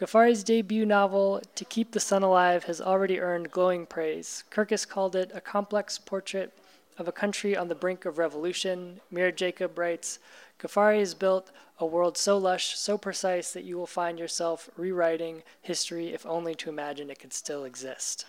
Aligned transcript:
Ghaffari's 0.00 0.42
debut 0.42 0.86
novel, 0.86 1.42
To 1.56 1.64
Keep 1.66 1.90
the 1.90 2.00
Sun 2.00 2.22
Alive, 2.22 2.64
has 2.64 2.80
already 2.80 3.20
earned 3.20 3.50
glowing 3.50 3.84
praise. 3.84 4.44
Kirkus 4.50 4.88
called 4.88 5.14
it 5.14 5.30
a 5.34 5.42
complex 5.42 5.98
portrait 5.98 6.54
of 6.96 7.06
a 7.06 7.12
country 7.12 7.54
on 7.54 7.68
the 7.68 7.74
brink 7.74 8.06
of 8.06 8.16
revolution. 8.16 9.00
Mira 9.10 9.30
Jacob 9.30 9.78
writes, 9.78 10.18
Ghaffari 10.58 11.00
has 11.00 11.12
built 11.12 11.50
a 11.78 11.84
world 11.84 12.16
so 12.16 12.38
lush, 12.38 12.78
so 12.78 12.96
precise 12.96 13.52
that 13.52 13.64
you 13.64 13.76
will 13.76 13.86
find 13.86 14.18
yourself 14.18 14.70
rewriting 14.74 15.42
history 15.60 16.14
if 16.14 16.24
only 16.24 16.54
to 16.54 16.70
imagine 16.70 17.10
it 17.10 17.18
could 17.18 17.34
still 17.34 17.64
exist. 17.64 18.24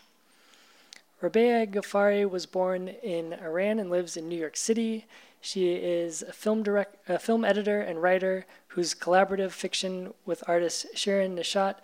Rabeah 1.21 1.67
Ghaffari 1.67 2.29
was 2.29 2.45
born 2.45 2.89
in 2.89 3.31
Iran 3.31 3.79
and 3.79 3.89
lives 3.89 4.17
in 4.17 4.27
New 4.27 4.37
York 4.37 4.57
City. 4.57 5.05
She 5.41 5.73
is 5.73 6.21
a 6.21 6.31
film 6.31 6.61
direct, 6.61 7.09
a 7.09 7.17
film 7.17 7.43
editor 7.43 7.81
and 7.81 8.01
writer 8.01 8.45
whose 8.67 8.93
collaborative 8.93 9.51
fiction 9.51 10.13
with 10.23 10.43
artist 10.47 10.85
Shirin 10.95 11.35
Neshat 11.35 11.77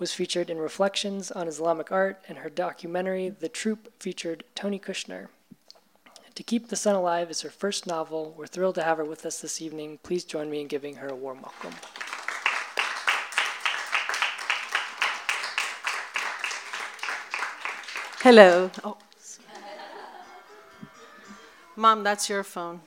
was 0.00 0.12
featured 0.12 0.50
in 0.50 0.58
Reflections 0.58 1.30
on 1.30 1.46
Islamic 1.46 1.92
Art, 1.92 2.20
and 2.28 2.38
her 2.38 2.50
documentary 2.50 3.28
The 3.28 3.48
Troupe 3.48 3.92
featured 4.00 4.44
Tony 4.54 4.80
Kushner. 4.80 5.28
To 6.34 6.42
Keep 6.42 6.68
the 6.68 6.76
Sun 6.76 6.96
Alive 6.96 7.30
is 7.30 7.42
her 7.42 7.50
first 7.50 7.86
novel. 7.86 8.34
We're 8.36 8.46
thrilled 8.46 8.76
to 8.76 8.82
have 8.82 8.98
her 8.98 9.04
with 9.04 9.24
us 9.24 9.40
this 9.40 9.62
evening. 9.62 9.98
Please 10.02 10.24
join 10.24 10.50
me 10.50 10.60
in 10.60 10.66
giving 10.66 10.96
her 10.96 11.08
a 11.08 11.16
warm 11.16 11.42
welcome. 11.42 11.74
Hello. 18.20 18.70
Oh. 18.82 18.98
Mom, 21.78 22.02
that's 22.02 22.28
your 22.28 22.42
phone. 22.42 22.80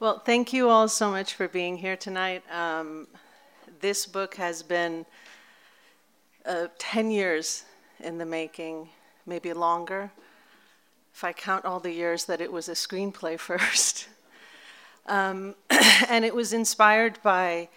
well, 0.00 0.20
thank 0.20 0.54
you 0.54 0.70
all 0.70 0.88
so 0.88 1.10
much 1.10 1.34
for 1.34 1.46
being 1.46 1.76
here 1.76 1.98
tonight. 1.98 2.42
Um, 2.50 3.06
this 3.82 4.06
book 4.06 4.36
has 4.36 4.62
been 4.62 5.04
uh, 6.46 6.68
10 6.78 7.10
years 7.10 7.64
in 8.00 8.16
the 8.16 8.24
making, 8.24 8.88
maybe 9.26 9.52
longer, 9.52 10.10
if 11.12 11.22
I 11.22 11.34
count 11.34 11.66
all 11.66 11.80
the 11.80 11.92
years 11.92 12.24
that 12.24 12.40
it 12.40 12.50
was 12.50 12.70
a 12.70 12.72
screenplay 12.72 13.38
first. 13.38 14.08
Um, 15.06 15.54
and 16.08 16.24
it 16.24 16.34
was 16.34 16.52
inspired 16.52 17.18
by 17.22 17.68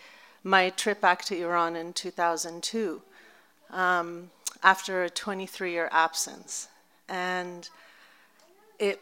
my 0.43 0.69
trip 0.69 1.01
back 1.01 1.25
to 1.25 1.35
Iran 1.35 1.75
in 1.75 1.91
2002 1.93 3.01
um, 3.71 4.29
after 4.63 5.03
a 5.03 5.09
23 5.09 5.71
year 5.71 5.89
absence. 5.91 6.67
And 7.09 7.67
it, 8.79 9.01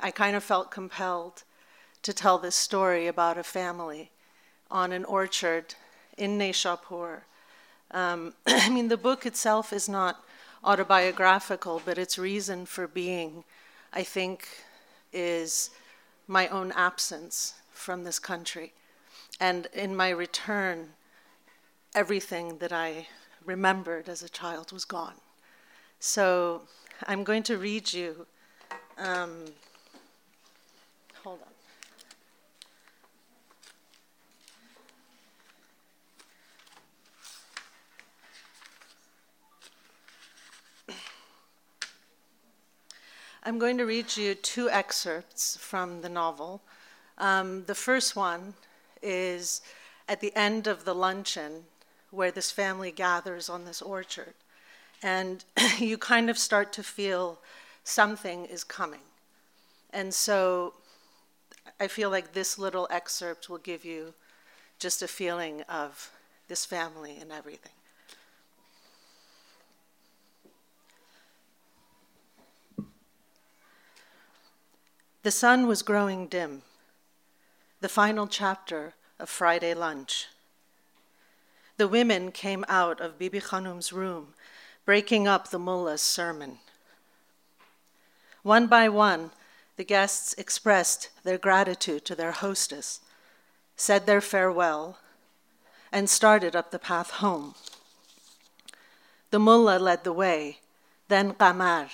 I 0.00 0.10
kind 0.10 0.36
of 0.36 0.44
felt 0.44 0.70
compelled 0.70 1.44
to 2.02 2.12
tell 2.12 2.38
this 2.38 2.56
story 2.56 3.06
about 3.06 3.38
a 3.38 3.42
family 3.42 4.10
on 4.70 4.92
an 4.92 5.04
orchard 5.04 5.74
in 6.18 6.38
Nishapur. 6.38 7.20
Um, 7.90 8.34
I 8.46 8.68
mean, 8.68 8.88
the 8.88 8.96
book 8.96 9.24
itself 9.24 9.72
is 9.72 9.88
not 9.88 10.22
autobiographical, 10.64 11.80
but 11.84 11.98
its 11.98 12.18
reason 12.18 12.66
for 12.66 12.86
being, 12.86 13.44
I 13.92 14.02
think, 14.02 14.46
is 15.12 15.70
my 16.26 16.48
own 16.48 16.72
absence 16.72 17.54
from 17.82 18.04
this 18.04 18.18
country. 18.18 18.72
And 19.40 19.66
in 19.74 19.96
my 19.96 20.10
return, 20.10 20.90
everything 21.94 22.58
that 22.58 22.72
I 22.72 23.08
remembered 23.44 24.08
as 24.08 24.22
a 24.22 24.28
child 24.28 24.70
was 24.72 24.84
gone. 24.84 25.16
So 25.98 26.62
I'm 27.06 27.24
going 27.24 27.42
to 27.44 27.58
read 27.58 27.92
you. 27.92 28.26
Um, 28.98 29.46
hold 31.24 31.40
on. 31.40 31.48
I'm 43.44 43.58
going 43.58 43.76
to 43.78 43.84
read 43.84 44.16
you 44.16 44.36
two 44.36 44.70
excerpts 44.70 45.56
from 45.56 46.02
the 46.02 46.08
novel. 46.08 46.62
Um, 47.22 47.64
the 47.66 47.74
first 47.76 48.16
one 48.16 48.54
is 49.00 49.62
at 50.08 50.20
the 50.20 50.34
end 50.34 50.66
of 50.66 50.84
the 50.84 50.92
luncheon 50.92 51.66
where 52.10 52.32
this 52.32 52.50
family 52.50 52.90
gathers 52.90 53.48
on 53.48 53.64
this 53.64 53.80
orchard. 53.80 54.34
And 55.04 55.44
you 55.78 55.96
kind 55.96 56.28
of 56.28 56.36
start 56.36 56.72
to 56.74 56.82
feel 56.82 57.38
something 57.84 58.44
is 58.46 58.64
coming. 58.64 59.02
And 59.92 60.12
so 60.12 60.74
I 61.78 61.86
feel 61.86 62.10
like 62.10 62.32
this 62.32 62.58
little 62.58 62.88
excerpt 62.90 63.48
will 63.48 63.58
give 63.58 63.84
you 63.84 64.14
just 64.80 65.00
a 65.00 65.08
feeling 65.08 65.62
of 65.68 66.10
this 66.48 66.64
family 66.64 67.18
and 67.20 67.30
everything. 67.30 67.70
The 75.22 75.30
sun 75.30 75.68
was 75.68 75.82
growing 75.82 76.26
dim 76.26 76.62
the 77.82 77.88
final 77.88 78.28
chapter 78.28 78.94
of 79.18 79.28
Friday 79.28 79.74
lunch. 79.74 80.28
The 81.78 81.88
women 81.88 82.30
came 82.30 82.64
out 82.68 83.00
of 83.00 83.18
Bibi 83.18 83.40
Khanum's 83.40 83.92
room, 83.92 84.34
breaking 84.84 85.26
up 85.26 85.48
the 85.48 85.58
mullah's 85.58 86.00
sermon. 86.00 86.58
One 88.44 88.68
by 88.68 88.88
one, 88.88 89.32
the 89.74 89.82
guests 89.82 90.32
expressed 90.34 91.10
their 91.24 91.38
gratitude 91.38 92.04
to 92.04 92.14
their 92.14 92.30
hostess, 92.30 93.00
said 93.74 94.06
their 94.06 94.20
farewell, 94.20 94.98
and 95.90 96.08
started 96.08 96.54
up 96.54 96.70
the 96.70 96.78
path 96.78 97.10
home. 97.10 97.56
The 99.30 99.40
mullah 99.40 99.80
led 99.80 100.04
the 100.04 100.12
way, 100.12 100.60
then 101.08 101.32
Qamar, 101.32 101.88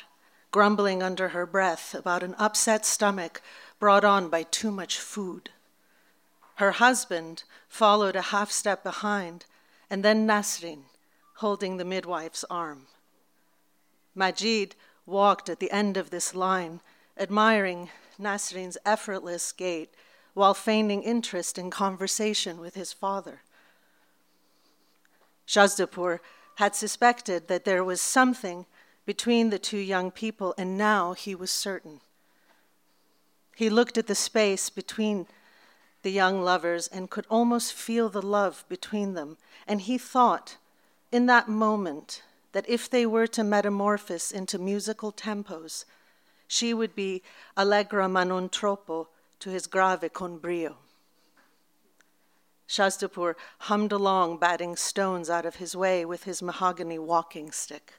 grumbling 0.50 1.02
under 1.02 1.28
her 1.28 1.46
breath 1.46 1.94
about 1.94 2.22
an 2.22 2.34
upset 2.38 2.84
stomach 2.84 3.40
brought 3.78 4.04
on 4.04 4.28
by 4.28 4.42
too 4.42 4.70
much 4.70 4.98
food. 4.98 5.48
Her 6.58 6.72
husband 6.72 7.44
followed 7.68 8.16
a 8.16 8.32
half 8.34 8.50
step 8.50 8.82
behind, 8.82 9.46
and 9.88 10.04
then 10.04 10.26
Nasrin, 10.26 10.86
holding 11.36 11.76
the 11.76 11.84
midwife's 11.84 12.44
arm. 12.50 12.88
Majid 14.12 14.74
walked 15.06 15.48
at 15.48 15.60
the 15.60 15.70
end 15.70 15.96
of 15.96 16.10
this 16.10 16.34
line, 16.34 16.80
admiring 17.16 17.90
Nasrin's 18.18 18.76
effortless 18.84 19.52
gait 19.52 19.94
while 20.34 20.52
feigning 20.52 21.04
interest 21.04 21.58
in 21.58 21.70
conversation 21.70 22.58
with 22.58 22.74
his 22.74 22.92
father. 22.92 23.42
Shazdapur 25.46 26.18
had 26.56 26.74
suspected 26.74 27.46
that 27.46 27.64
there 27.64 27.84
was 27.84 28.00
something 28.00 28.66
between 29.06 29.50
the 29.50 29.60
two 29.60 29.78
young 29.78 30.10
people, 30.10 30.56
and 30.58 30.76
now 30.76 31.12
he 31.12 31.36
was 31.36 31.52
certain. 31.52 32.00
He 33.54 33.70
looked 33.70 33.96
at 33.96 34.08
the 34.08 34.16
space 34.16 34.70
between 34.70 35.28
the 36.02 36.10
young 36.10 36.42
lovers 36.42 36.88
and 36.88 37.10
could 37.10 37.26
almost 37.28 37.72
feel 37.72 38.08
the 38.08 38.22
love 38.22 38.64
between 38.68 39.14
them. 39.14 39.36
And 39.66 39.80
he 39.82 39.98
thought 39.98 40.56
in 41.10 41.26
that 41.26 41.48
moment 41.48 42.22
that 42.52 42.68
if 42.68 42.88
they 42.88 43.04
were 43.04 43.26
to 43.28 43.44
metamorphose 43.44 44.32
into 44.32 44.58
musical 44.58 45.12
tempos, 45.12 45.84
she 46.46 46.72
would 46.72 46.94
be 46.94 47.22
allegro 47.56 48.08
ma 48.08 48.24
non 48.24 48.48
troppo 48.48 49.08
to 49.40 49.50
his 49.50 49.66
grave 49.66 50.12
con 50.12 50.38
brio. 50.38 50.76
Shazdapur 52.68 53.34
hummed 53.60 53.92
along, 53.92 54.38
batting 54.38 54.76
stones 54.76 55.30
out 55.30 55.46
of 55.46 55.56
his 55.56 55.74
way 55.74 56.04
with 56.04 56.24
his 56.24 56.42
mahogany 56.42 56.98
walking 56.98 57.50
stick. 57.50 57.94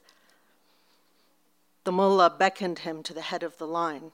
The 1.84 1.92
mullah 1.92 2.30
beckoned 2.38 2.80
him 2.80 3.02
to 3.04 3.14
the 3.14 3.22
head 3.22 3.42
of 3.42 3.58
the 3.58 3.66
line. 3.66 4.12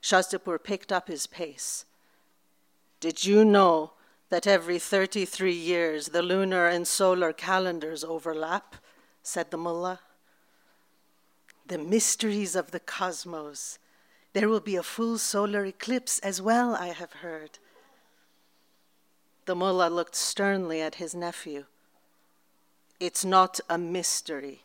Shazdapur 0.00 0.62
picked 0.62 0.92
up 0.92 1.08
his 1.08 1.26
pace. 1.26 1.84
Did 3.02 3.24
you 3.24 3.44
know 3.44 3.94
that 4.28 4.46
every 4.46 4.78
33 4.78 5.52
years 5.52 6.10
the 6.10 6.22
lunar 6.22 6.68
and 6.68 6.86
solar 6.86 7.32
calendars 7.32 8.04
overlap? 8.04 8.76
said 9.24 9.50
the 9.50 9.56
mullah. 9.56 9.98
The 11.66 11.78
mysteries 11.78 12.54
of 12.54 12.70
the 12.70 12.78
cosmos, 12.78 13.80
There 14.34 14.48
will 14.48 14.60
be 14.60 14.76
a 14.76 14.84
full 14.84 15.18
solar 15.18 15.64
eclipse 15.64 16.20
as 16.20 16.40
well, 16.40 16.76
I 16.76 16.92
have 16.92 17.14
heard. 17.24 17.58
The 19.46 19.56
mullah 19.56 19.90
looked 19.90 20.14
sternly 20.14 20.80
at 20.80 20.94
his 20.94 21.12
nephew. 21.12 21.64
It's 23.00 23.24
not 23.24 23.58
a 23.68 23.78
mystery, 23.78 24.62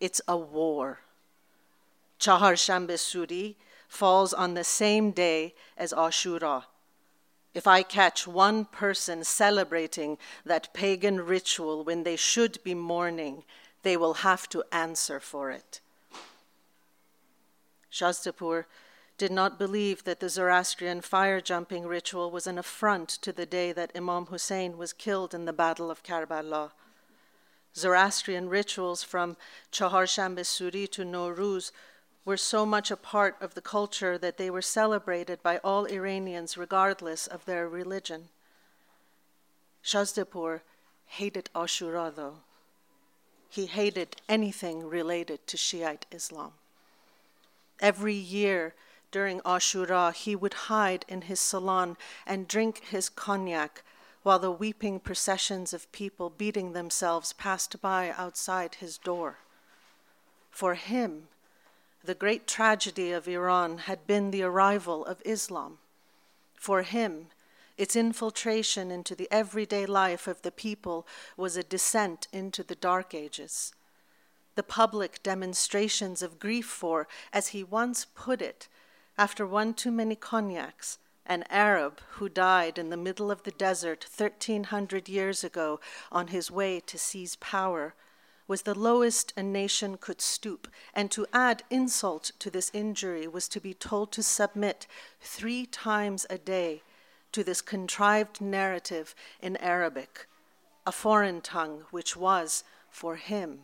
it's 0.00 0.20
a 0.26 0.36
war. 0.36 1.02
Chahar 2.18 2.54
Shambe 2.54 2.96
Suri 2.98 3.54
falls 3.86 4.34
on 4.34 4.54
the 4.54 4.64
same 4.64 5.12
day 5.12 5.54
as 5.78 5.92
Ashura. 5.92 6.64
If 7.56 7.66
I 7.66 7.82
catch 7.82 8.28
one 8.28 8.66
person 8.66 9.24
celebrating 9.24 10.18
that 10.44 10.74
pagan 10.74 11.22
ritual 11.22 11.84
when 11.84 12.02
they 12.02 12.14
should 12.14 12.62
be 12.62 12.74
mourning, 12.74 13.44
they 13.82 13.96
will 13.96 14.12
have 14.28 14.46
to 14.50 14.62
answer 14.70 15.20
for 15.20 15.50
it. 15.50 15.80
Shazdapur 17.90 18.66
did 19.16 19.32
not 19.32 19.58
believe 19.58 20.04
that 20.04 20.20
the 20.20 20.28
Zoroastrian 20.28 21.00
fire 21.00 21.40
jumping 21.40 21.86
ritual 21.86 22.30
was 22.30 22.46
an 22.46 22.58
affront 22.58 23.08
to 23.08 23.32
the 23.32 23.46
day 23.46 23.72
that 23.72 23.90
Imam 23.96 24.26
Hussein 24.26 24.76
was 24.76 24.92
killed 24.92 25.32
in 25.32 25.46
the 25.46 25.54
Battle 25.54 25.90
of 25.90 26.02
Karbala. 26.02 26.72
Zoroastrian 27.74 28.50
rituals 28.50 29.02
from 29.02 29.38
Chaharshanbe 29.72 30.40
Suri 30.40 30.86
to 30.90 31.04
Nowruz 31.04 31.72
were 32.26 32.36
so 32.36 32.66
much 32.66 32.90
a 32.90 32.96
part 32.96 33.36
of 33.40 33.54
the 33.54 33.60
culture 33.62 34.18
that 34.18 34.36
they 34.36 34.50
were 34.50 34.60
celebrated 34.60 35.40
by 35.44 35.58
all 35.58 35.86
Iranians 35.86 36.58
regardless 36.58 37.28
of 37.28 37.44
their 37.44 37.68
religion. 37.68 38.28
Shazdapur 39.82 40.60
hated 41.06 41.48
Ashura, 41.54 42.12
though. 42.14 42.38
He 43.48 43.66
hated 43.66 44.16
anything 44.28 44.88
related 44.88 45.46
to 45.46 45.56
Shiite 45.56 46.04
Islam. 46.10 46.52
Every 47.78 48.14
year 48.14 48.74
during 49.12 49.40
Ashura, 49.42 50.12
he 50.12 50.34
would 50.34 50.54
hide 50.68 51.04
in 51.08 51.22
his 51.22 51.38
salon 51.38 51.96
and 52.26 52.48
drink 52.48 52.86
his 52.86 53.08
cognac 53.08 53.84
while 54.24 54.40
the 54.40 54.50
weeping 54.50 54.98
processions 54.98 55.72
of 55.72 55.92
people 55.92 56.28
beating 56.28 56.72
themselves 56.72 57.32
passed 57.34 57.80
by 57.80 58.12
outside 58.18 58.74
his 58.74 58.98
door. 58.98 59.36
For 60.50 60.74
him, 60.74 61.28
the 62.06 62.14
great 62.14 62.46
tragedy 62.46 63.10
of 63.10 63.26
Iran 63.26 63.78
had 63.78 64.06
been 64.06 64.30
the 64.30 64.44
arrival 64.44 65.04
of 65.04 65.20
Islam. 65.24 65.78
For 66.54 66.82
him, 66.82 67.28
its 67.76 67.96
infiltration 67.96 68.90
into 68.90 69.14
the 69.14 69.28
everyday 69.30 69.84
life 69.86 70.26
of 70.26 70.42
the 70.42 70.52
people 70.52 71.06
was 71.36 71.56
a 71.56 71.62
descent 71.62 72.28
into 72.32 72.62
the 72.62 72.76
Dark 72.76 73.12
Ages. 73.12 73.74
The 74.54 74.62
public 74.62 75.22
demonstrations 75.22 76.22
of 76.22 76.38
grief 76.38 76.66
for, 76.66 77.06
as 77.32 77.48
he 77.48 77.62
once 77.62 78.06
put 78.14 78.40
it, 78.40 78.68
after 79.18 79.46
one 79.46 79.74
too 79.74 79.90
many 79.90 80.14
cognacs, 80.14 80.98
an 81.26 81.44
Arab 81.50 82.00
who 82.12 82.28
died 82.28 82.78
in 82.78 82.88
the 82.88 82.96
middle 82.96 83.30
of 83.30 83.42
the 83.42 83.50
desert 83.50 84.06
1300 84.16 85.08
years 85.08 85.42
ago 85.42 85.80
on 86.12 86.28
his 86.28 86.50
way 86.50 86.80
to 86.80 86.96
seize 86.96 87.36
power 87.36 87.94
was 88.48 88.62
the 88.62 88.78
lowest 88.78 89.32
a 89.36 89.42
nation 89.42 89.96
could 89.96 90.20
stoop, 90.20 90.68
and 90.94 91.10
to 91.10 91.26
add 91.32 91.62
insult 91.70 92.30
to 92.38 92.50
this 92.50 92.70
injury 92.72 93.26
was 93.26 93.48
to 93.48 93.60
be 93.60 93.74
told 93.74 94.12
to 94.12 94.22
submit 94.22 94.86
three 95.20 95.66
times 95.66 96.26
a 96.30 96.38
day 96.38 96.82
to 97.32 97.42
this 97.42 97.60
contrived 97.60 98.40
narrative 98.40 99.14
in 99.42 99.56
Arabic, 99.56 100.26
a 100.86 100.92
foreign 100.92 101.40
tongue 101.40 101.84
which 101.90 102.16
was, 102.16 102.62
for 102.88 103.16
him, 103.16 103.58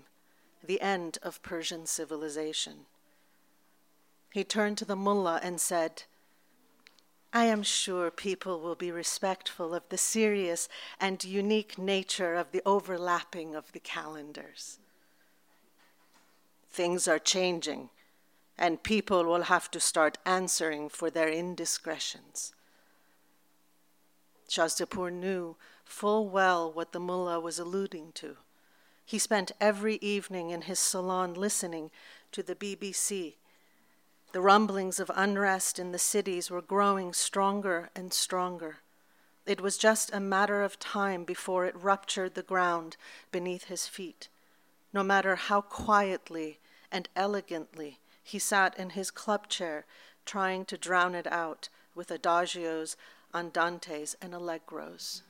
the 0.62 0.80
end 0.80 1.18
of 1.22 1.42
Persian 1.42 1.86
civilization. 1.86 2.86
He 4.32 4.44
turned 4.44 4.78
to 4.78 4.84
the 4.84 4.96
mullah 4.96 5.40
and 5.42 5.60
said, 5.60 6.04
I 7.32 7.44
am 7.44 7.62
sure 7.62 8.10
people 8.10 8.60
will 8.60 8.74
be 8.74 8.90
respectful 8.90 9.74
of 9.74 9.88
the 9.88 9.96
serious 9.96 10.68
and 11.00 11.24
unique 11.24 11.78
nature 11.78 12.34
of 12.34 12.52
the 12.52 12.60
overlapping 12.66 13.54
of 13.54 13.72
the 13.72 13.80
calendars. 13.80 14.78
Things 16.70 17.08
are 17.08 17.18
changing, 17.18 17.88
and 18.58 18.82
people 18.82 19.24
will 19.24 19.44
have 19.44 19.70
to 19.70 19.80
start 19.80 20.18
answering 20.26 20.90
for 20.90 21.08
their 21.08 21.28
indiscretions. 21.28 22.52
Shazdapur 24.48 25.10
knew 25.10 25.56
full 25.84 26.28
well 26.28 26.70
what 26.70 26.92
the 26.92 27.00
mullah 27.00 27.40
was 27.40 27.58
alluding 27.58 28.12
to. 28.12 28.36
He 29.06 29.18
spent 29.18 29.52
every 29.58 29.96
evening 29.96 30.50
in 30.50 30.62
his 30.62 30.78
salon 30.78 31.32
listening 31.32 31.90
to 32.32 32.42
the 32.42 32.54
BBC 32.54 33.34
the 34.32 34.40
rumblings 34.40 34.98
of 34.98 35.10
unrest 35.14 35.78
in 35.78 35.92
the 35.92 35.98
cities 35.98 36.50
were 36.50 36.62
growing 36.62 37.12
stronger 37.12 37.90
and 37.94 38.12
stronger. 38.12 38.78
It 39.44 39.60
was 39.60 39.76
just 39.76 40.12
a 40.12 40.20
matter 40.20 40.62
of 40.62 40.78
time 40.78 41.24
before 41.24 41.66
it 41.66 41.76
ruptured 41.76 42.34
the 42.34 42.42
ground 42.42 42.96
beneath 43.30 43.64
his 43.64 43.86
feet. 43.86 44.28
No 44.92 45.02
matter 45.02 45.36
how 45.36 45.60
quietly 45.60 46.58
and 46.90 47.08
elegantly 47.14 47.98
he 48.22 48.38
sat 48.38 48.78
in 48.78 48.90
his 48.90 49.10
club 49.10 49.48
chair, 49.48 49.84
trying 50.24 50.64
to 50.66 50.78
drown 50.78 51.14
it 51.14 51.26
out 51.26 51.68
with 51.94 52.08
adagios, 52.08 52.96
andantes, 53.34 54.14
and 54.22 54.32
allegros. 54.32 55.22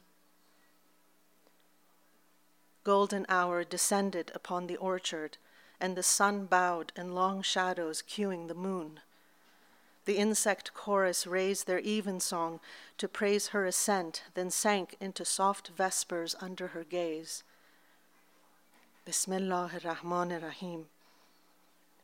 Golden 2.84 3.24
hour 3.28 3.64
descended 3.64 4.30
upon 4.34 4.66
the 4.66 4.76
orchard 4.76 5.38
and 5.82 5.96
the 5.96 6.02
sun 6.02 6.46
bowed 6.46 6.92
in 6.96 7.12
long 7.14 7.42
shadows, 7.42 8.02
cueing 8.08 8.46
the 8.46 8.54
moon. 8.54 9.00
The 10.04 10.16
insect 10.16 10.72
chorus 10.74 11.26
raised 11.26 11.66
their 11.66 11.80
evensong 11.80 12.60
to 12.98 13.08
praise 13.08 13.48
her 13.48 13.66
ascent, 13.66 14.22
then 14.34 14.50
sank 14.50 14.96
into 15.00 15.24
soft 15.24 15.68
vespers 15.76 16.36
under 16.40 16.68
her 16.68 16.84
gaze. 16.84 17.42
Bismillah 19.04 19.72
ar-Rahman 19.74 20.32
ar-Rahim, 20.32 20.86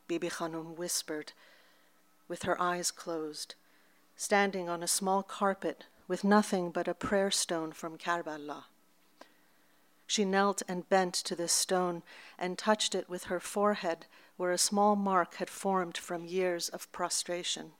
Bibi 0.08 0.28
Khanum 0.28 0.76
whispered, 0.76 1.32
with 2.26 2.42
her 2.42 2.60
eyes 2.60 2.90
closed, 2.90 3.54
standing 4.16 4.68
on 4.68 4.82
a 4.82 4.88
small 4.88 5.22
carpet 5.22 5.84
with 6.08 6.24
nothing 6.24 6.70
but 6.70 6.88
a 6.88 6.94
prayer 6.94 7.30
stone 7.30 7.70
from 7.70 7.96
Karbala. 7.96 8.64
She 10.08 10.24
knelt 10.24 10.62
and 10.66 10.88
bent 10.88 11.12
to 11.14 11.36
this 11.36 11.52
stone 11.52 12.02
and 12.38 12.56
touched 12.56 12.94
it 12.94 13.10
with 13.10 13.24
her 13.24 13.38
forehead 13.38 14.06
where 14.38 14.52
a 14.52 14.58
small 14.58 14.96
mark 14.96 15.34
had 15.34 15.50
formed 15.50 15.98
from 15.98 16.24
years 16.24 16.70
of 16.70 16.90
prostration. 16.92 17.72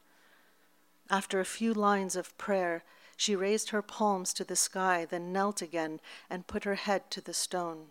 After 1.09 1.41
a 1.41 1.47
few 1.47 1.73
lines 1.73 2.17
of 2.17 2.37
prayer, 2.37 2.85
she 3.17 3.35
raised 3.35 3.70
her 3.70 3.81
palms 3.81 4.35
to 4.35 4.44
the 4.44 4.56
sky, 4.56 5.06
then 5.06 5.32
knelt 5.32 5.63
again 5.63 6.01
and 6.29 6.47
put 6.47 6.65
her 6.65 6.75
head 6.75 7.11
to 7.13 7.23
the 7.23 7.32
stone. 7.32 7.87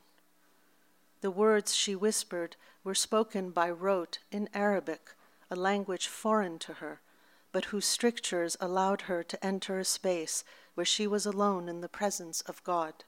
The 1.22 1.32
words 1.32 1.76
she 1.76 1.96
whispered 1.96 2.58
were 2.84 2.94
spoken 2.94 3.50
by 3.50 3.72
rote 3.72 4.20
in 4.32 4.50
Arabic, 4.54 5.16
a 5.50 5.56
language 5.56 6.06
foreign 6.06 6.60
to 6.60 6.74
her, 6.74 7.02
but 7.52 7.66
whose 7.66 7.88
strictures 7.88 8.56
allowed 8.62 9.02
her 9.02 9.24
to 9.24 9.44
enter 9.44 9.80
a 9.80 9.84
space 9.84 10.44
where 10.76 10.86
she 10.86 11.08
was 11.08 11.26
alone 11.26 11.68
in 11.68 11.82
the 11.82 11.90
presence 11.90 12.42
of 12.42 12.64
God. 12.64 13.04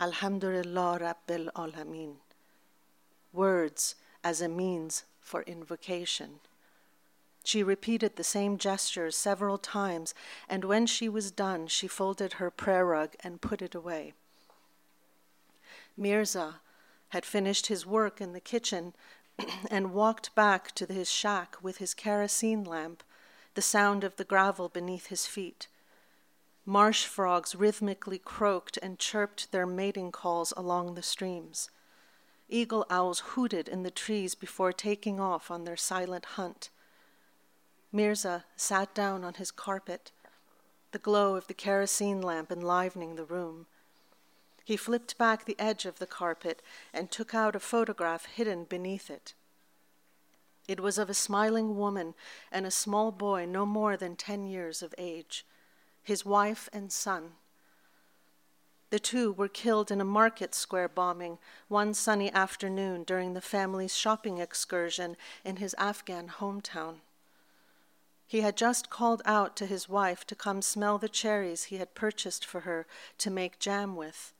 Alhamdulillah 0.00 0.98
Rabbil 1.00 1.52
Alameen. 1.54 2.16
Words 3.32 3.94
as 4.24 4.40
a 4.40 4.48
means 4.48 5.04
for 5.20 5.42
invocation. 5.42 6.40
She 7.44 7.62
repeated 7.62 8.16
the 8.16 8.24
same 8.24 8.58
gestures 8.58 9.16
several 9.16 9.56
times, 9.56 10.12
and 10.48 10.64
when 10.64 10.86
she 10.86 11.08
was 11.08 11.30
done, 11.30 11.68
she 11.68 11.86
folded 11.86 12.34
her 12.34 12.50
prayer 12.50 12.86
rug 12.86 13.14
and 13.20 13.40
put 13.40 13.62
it 13.62 13.74
away. 13.74 14.14
Mirza 15.96 16.60
had 17.10 17.24
finished 17.24 17.66
his 17.66 17.86
work 17.86 18.20
in 18.20 18.32
the 18.32 18.40
kitchen 18.40 18.94
and 19.70 19.94
walked 19.94 20.34
back 20.34 20.74
to 20.74 20.92
his 20.92 21.08
shack 21.08 21.56
with 21.62 21.76
his 21.76 21.94
kerosene 21.94 22.64
lamp, 22.64 23.04
the 23.54 23.62
sound 23.62 24.02
of 24.02 24.16
the 24.16 24.24
gravel 24.24 24.68
beneath 24.68 25.06
his 25.06 25.26
feet. 25.26 25.68
Marsh 26.66 27.04
frogs 27.04 27.54
rhythmically 27.54 28.18
croaked 28.18 28.78
and 28.78 28.98
chirped 28.98 29.52
their 29.52 29.66
mating 29.66 30.10
calls 30.10 30.52
along 30.56 30.94
the 30.94 31.02
streams. 31.02 31.70
Eagle 32.48 32.86
owls 32.88 33.20
hooted 33.20 33.68
in 33.68 33.82
the 33.82 33.90
trees 33.90 34.34
before 34.34 34.72
taking 34.72 35.20
off 35.20 35.50
on 35.50 35.64
their 35.64 35.76
silent 35.76 36.24
hunt. 36.24 36.70
Mirza 37.92 38.44
sat 38.56 38.94
down 38.94 39.24
on 39.24 39.34
his 39.34 39.50
carpet, 39.50 40.10
the 40.92 40.98
glow 40.98 41.36
of 41.36 41.48
the 41.48 41.54
kerosene 41.54 42.22
lamp 42.22 42.50
enlivening 42.50 43.16
the 43.16 43.24
room. 43.24 43.66
He 44.64 44.78
flipped 44.78 45.18
back 45.18 45.44
the 45.44 45.58
edge 45.58 45.84
of 45.84 45.98
the 45.98 46.06
carpet 46.06 46.62
and 46.94 47.10
took 47.10 47.34
out 47.34 47.54
a 47.54 47.60
photograph 47.60 48.24
hidden 48.24 48.64
beneath 48.64 49.10
it. 49.10 49.34
It 50.66 50.80
was 50.80 50.96
of 50.96 51.10
a 51.10 51.14
smiling 51.14 51.76
woman 51.76 52.14
and 52.50 52.64
a 52.64 52.70
small 52.70 53.12
boy 53.12 53.44
no 53.44 53.66
more 53.66 53.98
than 53.98 54.16
ten 54.16 54.46
years 54.46 54.82
of 54.82 54.94
age 54.96 55.44
his 56.04 56.24
wife 56.24 56.68
and 56.72 56.92
son. 56.92 57.32
The 58.90 59.00
two 59.00 59.32
were 59.32 59.48
killed 59.48 59.90
in 59.90 60.00
a 60.00 60.04
market 60.04 60.54
square 60.54 60.88
bombing 60.88 61.38
one 61.66 61.94
sunny 61.94 62.30
afternoon 62.32 63.02
during 63.02 63.34
the 63.34 63.40
family's 63.40 63.96
shopping 63.96 64.38
excursion 64.38 65.16
in 65.44 65.56
his 65.56 65.74
Afghan 65.78 66.28
hometown. 66.28 66.98
He 68.26 68.42
had 68.42 68.56
just 68.56 68.90
called 68.90 69.22
out 69.24 69.56
to 69.56 69.66
his 69.66 69.88
wife 69.88 70.24
to 70.26 70.36
come 70.36 70.62
smell 70.62 70.98
the 70.98 71.08
cherries 71.08 71.64
he 71.64 71.78
had 71.78 71.94
purchased 71.94 72.44
for 72.44 72.60
her 72.60 72.86
to 73.18 73.30
make 73.30 73.58
jam 73.58 73.96
with 73.96 74.32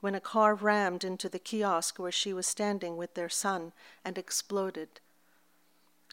when 0.00 0.16
a 0.16 0.20
car 0.20 0.56
rammed 0.56 1.04
into 1.04 1.28
the 1.28 1.38
kiosk 1.38 1.98
where 1.98 2.10
she 2.10 2.32
was 2.32 2.46
standing 2.46 2.96
with 2.96 3.14
their 3.14 3.28
son 3.28 3.72
and 4.04 4.18
exploded. 4.18 5.00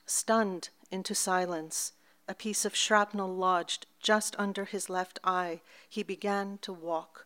Stunned 0.05 0.69
into 0.91 1.15
silence, 1.15 1.93
a 2.29 2.35
piece 2.35 2.63
of 2.63 2.75
shrapnel 2.75 3.35
lodged 3.35 3.87
just 3.99 4.35
under 4.37 4.65
his 4.65 4.87
left 4.87 5.17
eye, 5.23 5.61
he 5.89 6.03
began 6.03 6.59
to 6.59 6.71
walk, 6.71 7.25